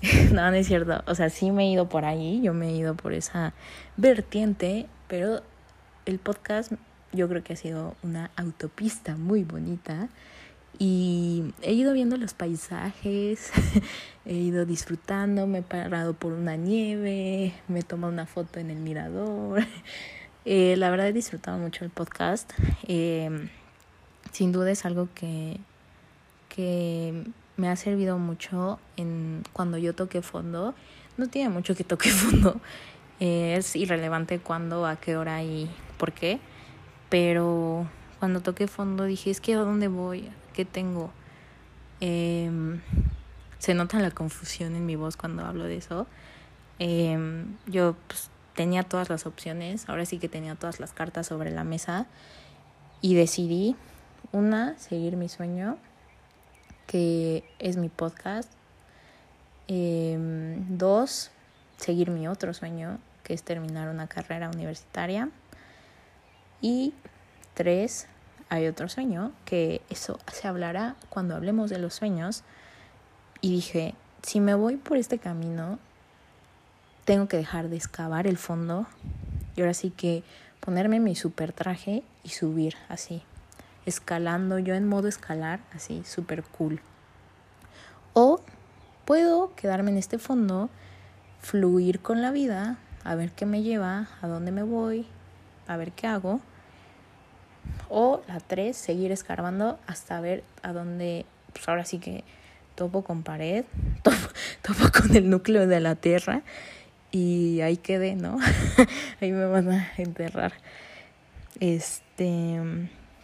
no, 0.32 0.50
no 0.50 0.56
es 0.56 0.66
cierto. 0.66 1.02
O 1.06 1.14
sea, 1.14 1.30
sí 1.30 1.50
me 1.50 1.64
he 1.64 1.70
ido 1.70 1.88
por 1.88 2.04
ahí, 2.04 2.40
yo 2.42 2.54
me 2.54 2.68
he 2.68 2.76
ido 2.76 2.94
por 2.94 3.12
esa 3.12 3.52
vertiente, 3.96 4.86
pero 5.08 5.42
el 6.06 6.18
podcast 6.18 6.72
yo 7.12 7.28
creo 7.28 7.42
que 7.42 7.54
ha 7.54 7.56
sido 7.56 7.96
una 8.02 8.30
autopista 8.36 9.16
muy 9.16 9.44
bonita 9.44 10.08
y 10.78 11.54
he 11.62 11.72
ido 11.72 11.92
viendo 11.92 12.16
los 12.16 12.34
paisajes, 12.34 13.50
he 14.24 14.34
ido 14.34 14.64
disfrutando, 14.64 15.46
me 15.46 15.58
he 15.58 15.62
parado 15.62 16.14
por 16.14 16.32
una 16.32 16.56
nieve, 16.56 17.52
me 17.66 17.80
he 17.80 17.82
tomado 17.82 18.12
una 18.12 18.26
foto 18.26 18.60
en 18.60 18.70
el 18.70 18.78
mirador. 18.78 19.64
Eh, 20.44 20.76
la 20.76 20.90
verdad 20.90 21.08
he 21.08 21.12
disfrutado 21.12 21.58
mucho 21.58 21.84
el 21.84 21.90
podcast. 21.90 22.52
Eh, 22.86 23.48
sin 24.32 24.52
duda 24.52 24.70
es 24.70 24.84
algo 24.84 25.08
que, 25.14 25.58
que 26.48 27.24
me 27.56 27.68
ha 27.68 27.76
servido 27.76 28.18
mucho 28.18 28.78
en 28.96 29.42
cuando 29.52 29.78
yo 29.78 29.94
toqué 29.94 30.22
fondo. 30.22 30.74
No 31.16 31.28
tiene 31.28 31.50
mucho 31.50 31.74
que 31.74 31.84
toque 31.84 32.08
fondo. 32.10 32.60
Eh, 33.20 33.56
es 33.58 33.74
irrelevante 33.76 34.38
cuándo, 34.38 34.86
a 34.86 34.96
qué 34.96 35.16
hora 35.16 35.42
y 35.42 35.68
por 35.98 36.12
qué. 36.12 36.40
Pero 37.08 37.86
cuando 38.18 38.40
toqué 38.40 38.68
fondo 38.68 39.04
dije, 39.04 39.30
es 39.30 39.40
que 39.40 39.54
a 39.54 39.58
dónde 39.58 39.88
voy, 39.88 40.30
qué 40.54 40.64
tengo. 40.64 41.10
Em, 42.00 42.80
se 43.58 43.74
nota 43.74 43.98
la 43.98 44.10
confusión 44.12 44.76
en 44.76 44.86
mi 44.86 44.96
voz 44.96 45.16
cuando 45.16 45.44
hablo 45.44 45.64
de 45.64 45.76
eso. 45.76 46.06
Em, 46.78 47.56
yo 47.66 47.96
pues, 48.06 48.30
tenía 48.58 48.82
todas 48.82 49.08
las 49.08 49.24
opciones, 49.24 49.88
ahora 49.88 50.04
sí 50.04 50.18
que 50.18 50.28
tenía 50.28 50.56
todas 50.56 50.80
las 50.80 50.92
cartas 50.92 51.28
sobre 51.28 51.52
la 51.52 51.62
mesa 51.62 52.06
y 53.00 53.14
decidí, 53.14 53.76
una, 54.32 54.76
seguir 54.78 55.16
mi 55.16 55.28
sueño 55.28 55.78
que 56.88 57.44
es 57.60 57.76
mi 57.76 57.88
podcast. 57.88 58.50
Em, 59.68 60.76
dos, 60.76 61.30
seguir 61.76 62.10
mi 62.10 62.26
otro 62.26 62.52
sueño, 62.52 62.98
que 63.22 63.32
es 63.32 63.44
terminar 63.44 63.90
una 63.90 64.08
carrera 64.08 64.50
universitaria. 64.50 65.30
Y 66.60 66.94
tres, 67.54 68.08
hay 68.48 68.66
otro 68.66 68.88
sueño, 68.88 69.30
que 69.44 69.82
eso 69.88 70.18
se 70.32 70.48
hablará 70.48 70.96
cuando 71.10 71.36
hablemos 71.36 71.70
de 71.70 71.78
los 71.78 71.94
sueños. 71.94 72.42
Y 73.40 73.52
dije, 73.52 73.94
si 74.22 74.40
me 74.40 74.56
voy 74.56 74.78
por 74.78 74.96
este 74.96 75.20
camino, 75.20 75.78
tengo 77.08 77.26
que 77.26 77.38
dejar 77.38 77.70
de 77.70 77.76
excavar 77.76 78.26
el 78.26 78.36
fondo 78.36 78.86
y 79.56 79.62
ahora 79.62 79.72
sí 79.72 79.88
que 79.88 80.22
ponerme 80.60 81.00
mi 81.00 81.14
super 81.14 81.54
traje 81.54 82.02
y 82.22 82.28
subir 82.28 82.74
así, 82.90 83.22
escalando, 83.86 84.58
yo 84.58 84.74
en 84.74 84.86
modo 84.86 85.08
escalar, 85.08 85.60
así, 85.72 86.02
súper 86.04 86.42
cool. 86.42 86.82
O 88.12 88.42
puedo 89.06 89.54
quedarme 89.54 89.90
en 89.90 89.96
este 89.96 90.18
fondo, 90.18 90.68
fluir 91.40 92.00
con 92.00 92.20
la 92.20 92.30
vida, 92.30 92.76
a 93.04 93.14
ver 93.14 93.32
qué 93.32 93.46
me 93.46 93.62
lleva, 93.62 94.08
a 94.20 94.26
dónde 94.26 94.52
me 94.52 94.62
voy, 94.62 95.06
a 95.66 95.78
ver 95.78 95.92
qué 95.92 96.08
hago. 96.08 96.42
O 97.88 98.20
la 98.28 98.38
tres, 98.38 98.76
seguir 98.76 99.12
escarbando 99.12 99.78
hasta 99.86 100.20
ver 100.20 100.44
a 100.62 100.74
dónde, 100.74 101.24
pues 101.54 101.66
ahora 101.70 101.86
sí 101.86 102.00
que 102.00 102.22
topo 102.74 103.02
con 103.02 103.22
pared, 103.22 103.64
topo, 104.02 104.18
topo 104.60 104.92
con 104.92 105.16
el 105.16 105.30
núcleo 105.30 105.66
de 105.66 105.80
la 105.80 105.94
tierra 105.94 106.42
y 107.10 107.60
ahí 107.60 107.76
quedé, 107.76 108.14
¿no? 108.14 108.38
ahí 109.20 109.32
me 109.32 109.46
van 109.46 109.70
a 109.70 109.92
enterrar. 109.96 110.52
Este, 111.60 112.60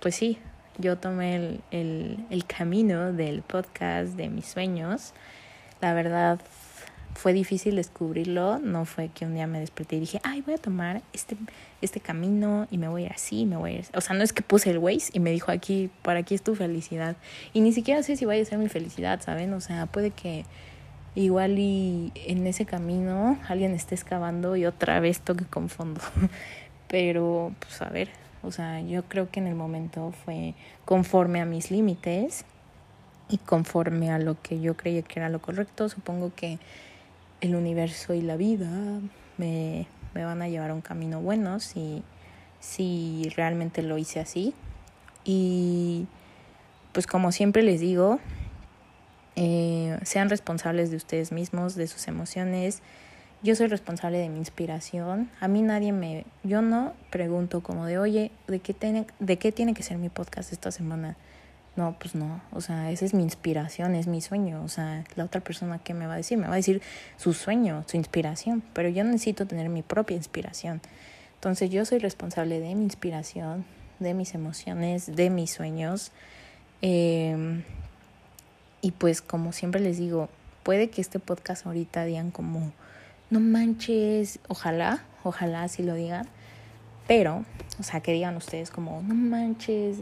pues 0.00 0.14
sí, 0.16 0.38
yo 0.78 0.98
tomé 0.98 1.36
el, 1.36 1.60
el, 1.70 2.26
el, 2.30 2.46
camino 2.46 3.12
del 3.12 3.42
podcast 3.42 4.14
de 4.14 4.28
mis 4.28 4.46
sueños. 4.46 5.12
La 5.80 5.94
verdad 5.94 6.40
fue 7.14 7.32
difícil 7.32 7.76
descubrirlo, 7.76 8.58
no 8.58 8.84
fue 8.84 9.08
que 9.08 9.24
un 9.24 9.34
día 9.34 9.46
me 9.46 9.60
desperté 9.60 9.96
y 9.96 10.00
dije, 10.00 10.20
ay, 10.24 10.42
voy 10.42 10.54
a 10.54 10.58
tomar 10.58 11.02
este, 11.12 11.36
este 11.80 12.00
camino 12.00 12.66
y 12.70 12.78
me 12.78 12.88
voy 12.88 13.06
así, 13.06 13.46
me 13.46 13.56
voy 13.56 13.70
a 13.70 13.74
ir 13.78 13.84
O 13.94 14.00
sea, 14.00 14.16
no 14.16 14.24
es 14.24 14.32
que 14.32 14.42
puse 14.42 14.70
el 14.70 14.78
Waze 14.78 15.10
y 15.12 15.20
me 15.20 15.30
dijo 15.30 15.52
aquí, 15.52 15.90
para 16.02 16.20
aquí 16.20 16.34
es 16.34 16.42
tu 16.42 16.54
felicidad. 16.54 17.16
Y 17.52 17.60
ni 17.60 17.72
siquiera 17.72 18.02
sé 18.02 18.16
si 18.16 18.24
vaya 18.24 18.42
a 18.42 18.46
ser 18.46 18.58
mi 18.58 18.68
felicidad, 18.68 19.20
¿saben? 19.22 19.52
O 19.54 19.60
sea, 19.60 19.86
puede 19.86 20.10
que 20.10 20.44
igual 21.14 21.58
y 21.58 22.12
en 22.14 22.46
ese 22.46 22.66
camino 22.66 23.38
alguien 23.48 23.72
esté 23.72 23.94
excavando 23.94 24.56
y 24.56 24.66
otra 24.66 25.00
vez 25.00 25.20
toque 25.20 25.44
con 25.44 25.68
fondo. 25.68 26.00
Pero, 26.88 27.52
pues 27.60 27.80
a 27.82 27.88
ver, 27.88 28.08
o 28.42 28.52
sea, 28.52 28.80
yo 28.80 29.04
creo 29.04 29.30
que 29.30 29.40
en 29.40 29.46
el 29.46 29.54
momento 29.54 30.12
fue 30.24 30.54
conforme 30.84 31.40
a 31.40 31.44
mis 31.44 31.70
límites 31.70 32.44
y 33.28 33.38
conforme 33.38 34.10
a 34.10 34.18
lo 34.18 34.40
que 34.40 34.60
yo 34.60 34.76
creía 34.76 35.02
que 35.02 35.18
era 35.18 35.28
lo 35.28 35.40
correcto. 35.40 35.88
Supongo 35.88 36.32
que 36.34 36.58
el 37.40 37.56
universo 37.56 38.14
y 38.14 38.20
la 38.20 38.36
vida 38.36 38.68
me, 39.38 39.86
me 40.14 40.24
van 40.24 40.42
a 40.42 40.48
llevar 40.48 40.70
a 40.70 40.74
un 40.74 40.82
camino 40.82 41.20
bueno 41.20 41.60
si, 41.60 42.02
si 42.60 43.32
realmente 43.36 43.82
lo 43.82 43.98
hice 43.98 44.20
así. 44.20 44.54
Y 45.24 46.06
pues 46.92 47.06
como 47.06 47.32
siempre 47.32 47.62
les 47.62 47.80
digo, 47.80 48.20
eh, 49.36 49.98
sean 50.04 50.30
responsables 50.30 50.90
de 50.90 50.96
ustedes 50.96 51.32
mismos, 51.32 51.74
de 51.74 51.86
sus 51.86 52.08
emociones, 52.08 52.82
yo 53.44 53.54
soy 53.54 53.66
responsable 53.66 54.16
de 54.18 54.30
mi 54.30 54.38
inspiración. 54.38 55.28
A 55.38 55.48
mí 55.48 55.60
nadie 55.60 55.92
me, 55.92 56.24
yo 56.44 56.62
no 56.62 56.94
pregunto 57.10 57.62
como 57.62 57.84
de, 57.84 57.98
oye, 57.98 58.30
¿de 58.48 58.60
qué 58.60 58.72
tiene, 58.72 59.06
de 59.18 59.36
qué 59.36 59.52
tiene 59.52 59.74
que 59.74 59.82
ser 59.82 59.98
mi 59.98 60.08
podcast 60.08 60.50
esta 60.50 60.70
semana? 60.70 61.16
No, 61.76 61.96
pues 61.98 62.14
no, 62.14 62.40
o 62.52 62.62
sea, 62.62 62.90
esa 62.90 63.04
es 63.04 63.12
mi 63.12 63.22
inspiración, 63.22 63.96
es 63.96 64.06
mi 64.06 64.22
sueño, 64.22 64.62
o 64.64 64.68
sea, 64.68 65.04
la 65.16 65.24
otra 65.24 65.42
persona 65.42 65.78
que 65.78 65.92
me 65.92 66.06
va 66.06 66.14
a 66.14 66.16
decir, 66.16 66.38
me 66.38 66.46
va 66.46 66.54
a 66.54 66.56
decir 66.56 66.80
su 67.18 67.34
sueño, 67.34 67.84
su 67.86 67.96
inspiración, 67.98 68.62
pero 68.72 68.88
yo 68.88 69.04
necesito 69.04 69.44
tener 69.44 69.68
mi 69.68 69.82
propia 69.82 70.16
inspiración. 70.16 70.80
Entonces 71.34 71.68
yo 71.68 71.84
soy 71.84 71.98
responsable 71.98 72.60
de 72.60 72.74
mi 72.74 72.84
inspiración, 72.84 73.66
de 73.98 74.14
mis 74.14 74.34
emociones, 74.34 75.14
de 75.14 75.28
mis 75.28 75.50
sueños. 75.50 76.12
Em, 76.80 77.62
y 78.84 78.90
pues 78.90 79.22
como 79.22 79.52
siempre 79.52 79.80
les 79.80 79.96
digo, 79.96 80.28
puede 80.62 80.90
que 80.90 81.00
este 81.00 81.18
podcast 81.18 81.64
ahorita 81.64 82.04
digan 82.04 82.30
como, 82.30 82.70
no 83.30 83.40
manches, 83.40 84.40
ojalá, 84.46 85.02
ojalá 85.22 85.62
así 85.62 85.82
lo 85.82 85.94
digan, 85.94 86.28
pero, 87.08 87.46
o 87.80 87.82
sea, 87.82 88.00
que 88.00 88.12
digan 88.12 88.36
ustedes 88.36 88.70
como, 88.70 89.00
no 89.00 89.14
manches, 89.14 90.00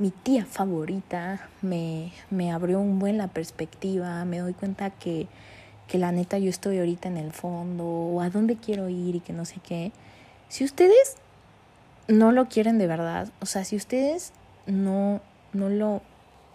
mi 0.00 0.10
tía 0.10 0.44
favorita 0.44 1.48
me, 1.62 2.12
me 2.28 2.50
abrió 2.50 2.80
un 2.80 2.98
buen 2.98 3.16
la 3.16 3.28
perspectiva, 3.28 4.24
me 4.24 4.40
doy 4.40 4.54
cuenta 4.54 4.90
que, 4.90 5.28
que 5.86 5.96
la 5.96 6.10
neta 6.10 6.36
yo 6.38 6.50
estoy 6.50 6.78
ahorita 6.78 7.08
en 7.08 7.18
el 7.18 7.30
fondo, 7.30 7.84
o 7.86 8.20
a 8.22 8.28
dónde 8.28 8.56
quiero 8.56 8.88
ir 8.88 9.14
y 9.14 9.20
que 9.20 9.34
no 9.34 9.44
sé 9.44 9.60
qué. 9.62 9.92
Si 10.48 10.64
ustedes 10.64 11.14
no 12.08 12.32
lo 12.32 12.48
quieren 12.48 12.78
de 12.78 12.88
verdad, 12.88 13.28
o 13.40 13.46
sea, 13.46 13.62
si 13.62 13.76
ustedes 13.76 14.32
no, 14.66 15.20
no 15.52 15.68
lo, 15.68 16.02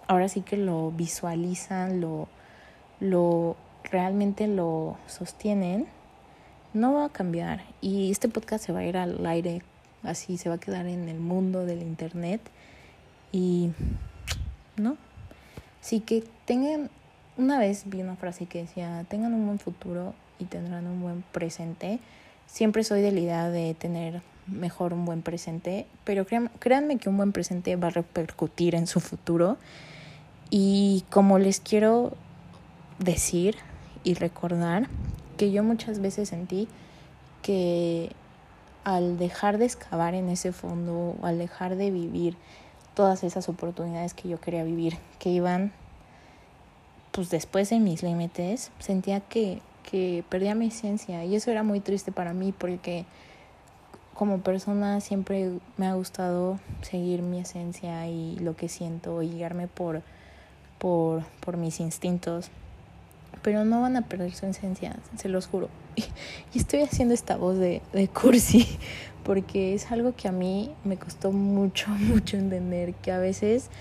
ahora 0.07 0.29
sí 0.29 0.41
que 0.41 0.57
lo 0.57 0.91
visualizan, 0.91 2.01
lo, 2.01 2.27
lo 2.99 3.55
realmente 3.83 4.47
lo 4.47 4.97
sostienen, 5.07 5.87
no 6.73 6.93
va 6.93 7.05
a 7.05 7.09
cambiar 7.09 7.63
y 7.81 8.11
este 8.11 8.29
podcast 8.29 8.65
se 8.65 8.71
va 8.71 8.79
a 8.79 8.85
ir 8.85 8.97
al 8.97 9.25
aire 9.25 9.61
así, 10.03 10.37
se 10.37 10.49
va 10.49 10.55
a 10.55 10.59
quedar 10.59 10.87
en 10.87 11.09
el 11.09 11.19
mundo 11.19 11.65
del 11.65 11.81
internet 11.81 12.41
y 13.31 13.71
no. 14.77 14.97
Así 15.81 15.99
que 15.99 16.23
tengan, 16.45 16.89
una 17.37 17.59
vez 17.59 17.83
vi 17.85 18.01
una 18.01 18.15
frase 18.15 18.45
que 18.45 18.59
decía, 18.59 19.05
tengan 19.09 19.33
un 19.33 19.45
buen 19.45 19.59
futuro 19.59 20.13
y 20.39 20.45
tendrán 20.45 20.87
un 20.87 21.01
buen 21.01 21.23
presente. 21.31 21.99
Siempre 22.45 22.83
soy 22.83 23.01
de 23.01 23.11
la 23.11 23.19
idea 23.19 23.49
de 23.49 23.73
tener 23.73 24.21
mejor 24.51 24.93
un 24.93 25.05
buen 25.05 25.21
presente, 25.21 25.87
pero 26.03 26.25
créanme 26.25 26.97
que 26.97 27.09
un 27.09 27.17
buen 27.17 27.31
presente 27.31 27.75
va 27.75 27.87
a 27.87 27.91
repercutir 27.91 28.75
en 28.75 28.87
su 28.87 28.99
futuro. 28.99 29.57
Y 30.49 31.03
como 31.09 31.39
les 31.39 31.59
quiero 31.59 32.13
decir 32.99 33.55
y 34.03 34.13
recordar, 34.13 34.87
que 35.37 35.51
yo 35.51 35.63
muchas 35.63 35.99
veces 35.99 36.29
sentí 36.29 36.67
que 37.41 38.11
al 38.83 39.17
dejar 39.17 39.57
de 39.57 39.65
excavar 39.65 40.13
en 40.13 40.29
ese 40.29 40.51
fondo, 40.51 41.15
al 41.21 41.37
dejar 41.37 41.75
de 41.75 41.91
vivir 41.91 42.35
todas 42.93 43.23
esas 43.23 43.49
oportunidades 43.49 44.13
que 44.13 44.29
yo 44.29 44.39
quería 44.39 44.63
vivir, 44.63 44.97
que 45.19 45.29
iban 45.29 45.71
pues 47.11 47.29
después 47.29 47.69
de 47.69 47.79
mis 47.79 48.03
límites, 48.03 48.71
sentía 48.79 49.19
que, 49.19 49.61
que 49.89 50.23
perdía 50.29 50.55
mi 50.55 50.67
esencia 50.67 51.25
y 51.25 51.35
eso 51.35 51.51
era 51.51 51.63
muy 51.63 51.79
triste 51.79 52.11
para 52.11 52.33
mí 52.33 52.53
porque 52.57 53.05
como 54.21 54.41
persona 54.41 55.01
siempre 55.01 55.49
me 55.77 55.88
ha 55.88 55.95
gustado 55.95 56.60
seguir 56.84 57.23
mi 57.23 57.39
esencia 57.39 58.07
y 58.07 58.36
lo 58.36 58.55
que 58.55 58.69
siento 58.69 59.23
y 59.23 59.31
guiarme 59.31 59.67
por, 59.67 60.03
por, 60.77 61.23
por 61.39 61.57
mis 61.57 61.79
instintos. 61.79 62.51
Pero 63.41 63.65
no 63.65 63.81
van 63.81 63.97
a 63.97 64.03
perder 64.03 64.31
su 64.36 64.45
esencia, 64.45 64.95
se 65.17 65.27
los 65.27 65.47
juro. 65.47 65.69
Y 66.53 66.60
estoy 66.60 66.81
haciendo 66.81 67.15
esta 67.15 67.36
voz 67.36 67.57
de, 67.57 67.81
de 67.93 68.07
cursi 68.10 68.67
porque 69.23 69.73
es 69.73 69.91
algo 69.91 70.15
que 70.15 70.27
a 70.27 70.31
mí 70.31 70.71
me 70.84 70.97
costó 70.97 71.31
mucho, 71.31 71.89
mucho 71.89 72.38
entender, 72.38 72.93
que 72.93 73.12
a 73.12 73.17
veces 73.17 73.71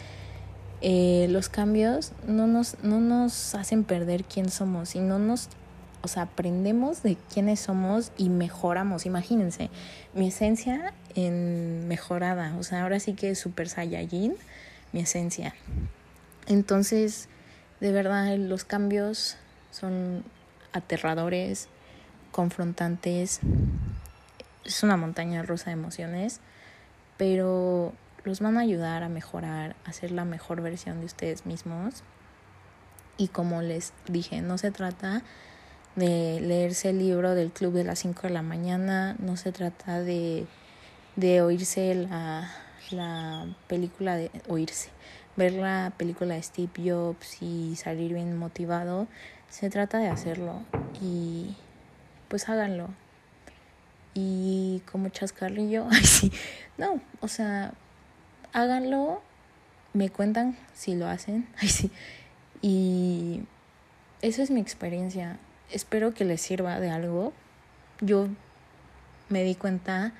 eh, 0.80 1.26
los 1.28 1.50
cambios 1.50 2.12
no 2.26 2.46
nos, 2.46 2.82
no 2.82 2.98
nos 2.98 3.54
hacen 3.54 3.84
perder 3.84 4.24
quién 4.24 4.48
somos 4.48 4.94
y 4.94 5.00
no 5.00 5.18
nos, 5.18 5.50
o 6.02 6.08
sea, 6.08 6.24
aprendemos 6.24 7.02
de 7.02 7.16
quiénes 7.32 7.60
somos 7.60 8.12
y 8.16 8.28
mejoramos. 8.28 9.06
Imagínense, 9.06 9.70
mi 10.14 10.28
esencia 10.28 10.92
en 11.14 11.88
mejorada, 11.88 12.54
o 12.58 12.62
sea, 12.62 12.82
ahora 12.82 13.00
sí 13.00 13.14
que 13.14 13.30
es 13.30 13.38
Super 13.38 13.68
Saiyajin, 13.68 14.34
mi 14.92 15.00
esencia. 15.00 15.54
Entonces, 16.46 17.28
de 17.80 17.92
verdad, 17.92 18.36
los 18.36 18.64
cambios 18.64 19.36
son 19.70 20.24
aterradores, 20.72 21.68
confrontantes, 22.32 23.40
es 24.64 24.82
una 24.82 24.96
montaña 24.96 25.42
rusa 25.42 25.66
de 25.66 25.72
emociones, 25.72 26.40
pero 27.16 27.92
los 28.24 28.40
van 28.40 28.58
a 28.58 28.60
ayudar 28.60 29.02
a 29.02 29.08
mejorar, 29.08 29.76
a 29.84 29.92
ser 29.92 30.10
la 30.10 30.24
mejor 30.24 30.60
versión 30.60 31.00
de 31.00 31.06
ustedes 31.06 31.46
mismos. 31.46 32.02
Y 33.16 33.28
como 33.28 33.62
les 33.62 33.92
dije, 34.06 34.40
no 34.40 34.58
se 34.58 34.70
trata 34.70 35.22
de 35.96 36.40
leerse 36.40 36.90
el 36.90 36.98
libro 36.98 37.34
del 37.34 37.50
club 37.50 37.72
de 37.74 37.84
las 37.84 38.00
5 38.00 38.22
de 38.22 38.30
la 38.30 38.42
mañana, 38.42 39.16
no 39.18 39.36
se 39.36 39.52
trata 39.52 40.00
de, 40.00 40.46
de 41.16 41.42
oírse 41.42 41.94
la, 41.94 42.50
la 42.90 43.46
película 43.66 44.16
de 44.16 44.30
oírse, 44.48 44.90
ver 45.36 45.52
la 45.52 45.92
película 45.96 46.34
de 46.34 46.42
Steve 46.42 46.70
Jobs 46.90 47.42
y 47.42 47.76
salir 47.76 48.14
bien 48.14 48.36
motivado, 48.36 49.08
se 49.48 49.68
trata 49.70 49.98
de 49.98 50.08
hacerlo 50.08 50.62
y 51.00 51.56
pues 52.28 52.48
háganlo, 52.48 52.88
y 54.14 54.82
como 54.90 55.08
chascarrillo, 55.08 55.86
ay 55.90 56.04
sí, 56.04 56.32
no, 56.78 57.00
o 57.20 57.28
sea, 57.28 57.74
háganlo, 58.52 59.22
me 59.92 60.10
cuentan 60.10 60.56
si 60.74 60.94
lo 60.94 61.08
hacen, 61.08 61.48
ay 61.58 61.68
sí, 61.68 61.90
y 62.62 63.42
esa 64.22 64.42
es 64.42 64.50
mi 64.50 64.60
experiencia, 64.60 65.38
espero 65.72 66.14
que 66.14 66.24
les 66.24 66.40
sirva 66.40 66.80
de 66.80 66.90
algo, 66.90 67.32
yo 68.00 68.28
me 69.28 69.44
di 69.44 69.54
cuenta 69.54 70.12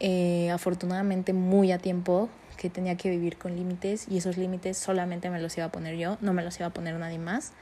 eh, 0.00 0.50
afortunadamente 0.50 1.32
muy 1.32 1.72
a 1.72 1.78
tiempo 1.78 2.28
que 2.56 2.70
tenía 2.70 2.96
que 2.96 3.10
vivir 3.10 3.38
con 3.38 3.56
límites 3.56 4.06
y 4.08 4.18
esos 4.18 4.36
límites 4.36 4.78
solamente 4.78 5.30
me 5.30 5.40
los 5.40 5.56
iba 5.56 5.66
a 5.66 5.72
poner 5.72 5.96
yo, 5.96 6.18
no 6.20 6.32
me 6.32 6.42
los 6.42 6.58
iba 6.58 6.66
a 6.66 6.70
poner 6.70 6.98
nadie 6.98 7.18
más. 7.18 7.52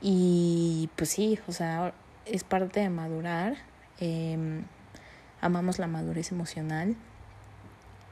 Y 0.00 0.90
pues 0.96 1.10
sí, 1.10 1.38
o 1.48 1.52
sea, 1.52 1.92
es 2.26 2.44
parte 2.44 2.80
de 2.80 2.90
madurar 2.90 3.56
Em, 4.00 4.62
amamos 5.40 5.80
la 5.80 5.88
madurez 5.88 6.30
emocional 6.30 6.94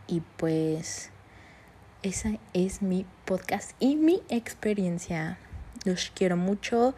y 0.09 0.21
pues 0.37 1.11
esa 2.03 2.31
es 2.55 2.83
mi 2.83 3.07
podcast 3.25 3.71
y 3.79 3.95
mi 3.95 4.21
experiencia. 4.29 5.39
Los 5.85 6.11
quiero 6.13 6.37
mucho, 6.37 6.97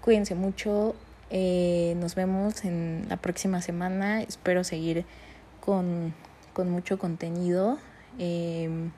cuídense 0.00 0.34
mucho, 0.34 0.94
eh, 1.30 1.94
nos 1.98 2.14
vemos 2.14 2.64
en 2.64 3.06
la 3.08 3.16
próxima 3.16 3.62
semana, 3.62 4.22
espero 4.22 4.64
seguir 4.64 5.04
con, 5.60 6.14
con 6.52 6.70
mucho 6.70 6.98
contenido. 6.98 7.78
Em, 8.18 8.90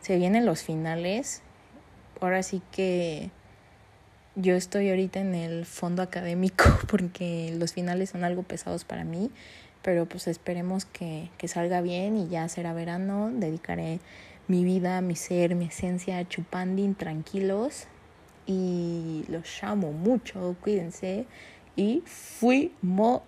se 0.00 0.16
vienen 0.16 0.44
los 0.44 0.62
finales, 0.62 1.42
ahora 2.20 2.42
sí 2.42 2.60
que 2.72 3.30
yo 4.34 4.54
estoy 4.54 4.90
ahorita 4.90 5.20
en 5.20 5.34
el 5.34 5.66
fondo 5.66 6.02
académico 6.02 6.64
porque 6.88 7.54
los 7.56 7.72
finales 7.72 8.10
son 8.10 8.24
algo 8.24 8.42
pesados 8.42 8.84
para 8.84 9.04
mí, 9.04 9.30
pero 9.82 10.06
pues 10.06 10.26
esperemos 10.26 10.84
que, 10.84 11.30
que 11.38 11.48
salga 11.48 11.80
bien 11.80 12.16
y 12.16 12.28
ya 12.28 12.48
será 12.48 12.72
verano, 12.72 13.30
dedicaré 13.32 14.00
mi 14.48 14.64
vida, 14.64 15.00
mi 15.00 15.14
ser, 15.16 15.54
mi 15.54 15.66
esencia 15.66 16.18
a 16.18 16.28
chupandín 16.28 16.94
tranquilos 16.94 17.86
y 18.46 19.24
los 19.28 19.46
llamo 19.62 19.92
mucho, 19.92 20.56
cuídense 20.60 21.26
y 21.76 22.02
fuimos. 22.06 23.22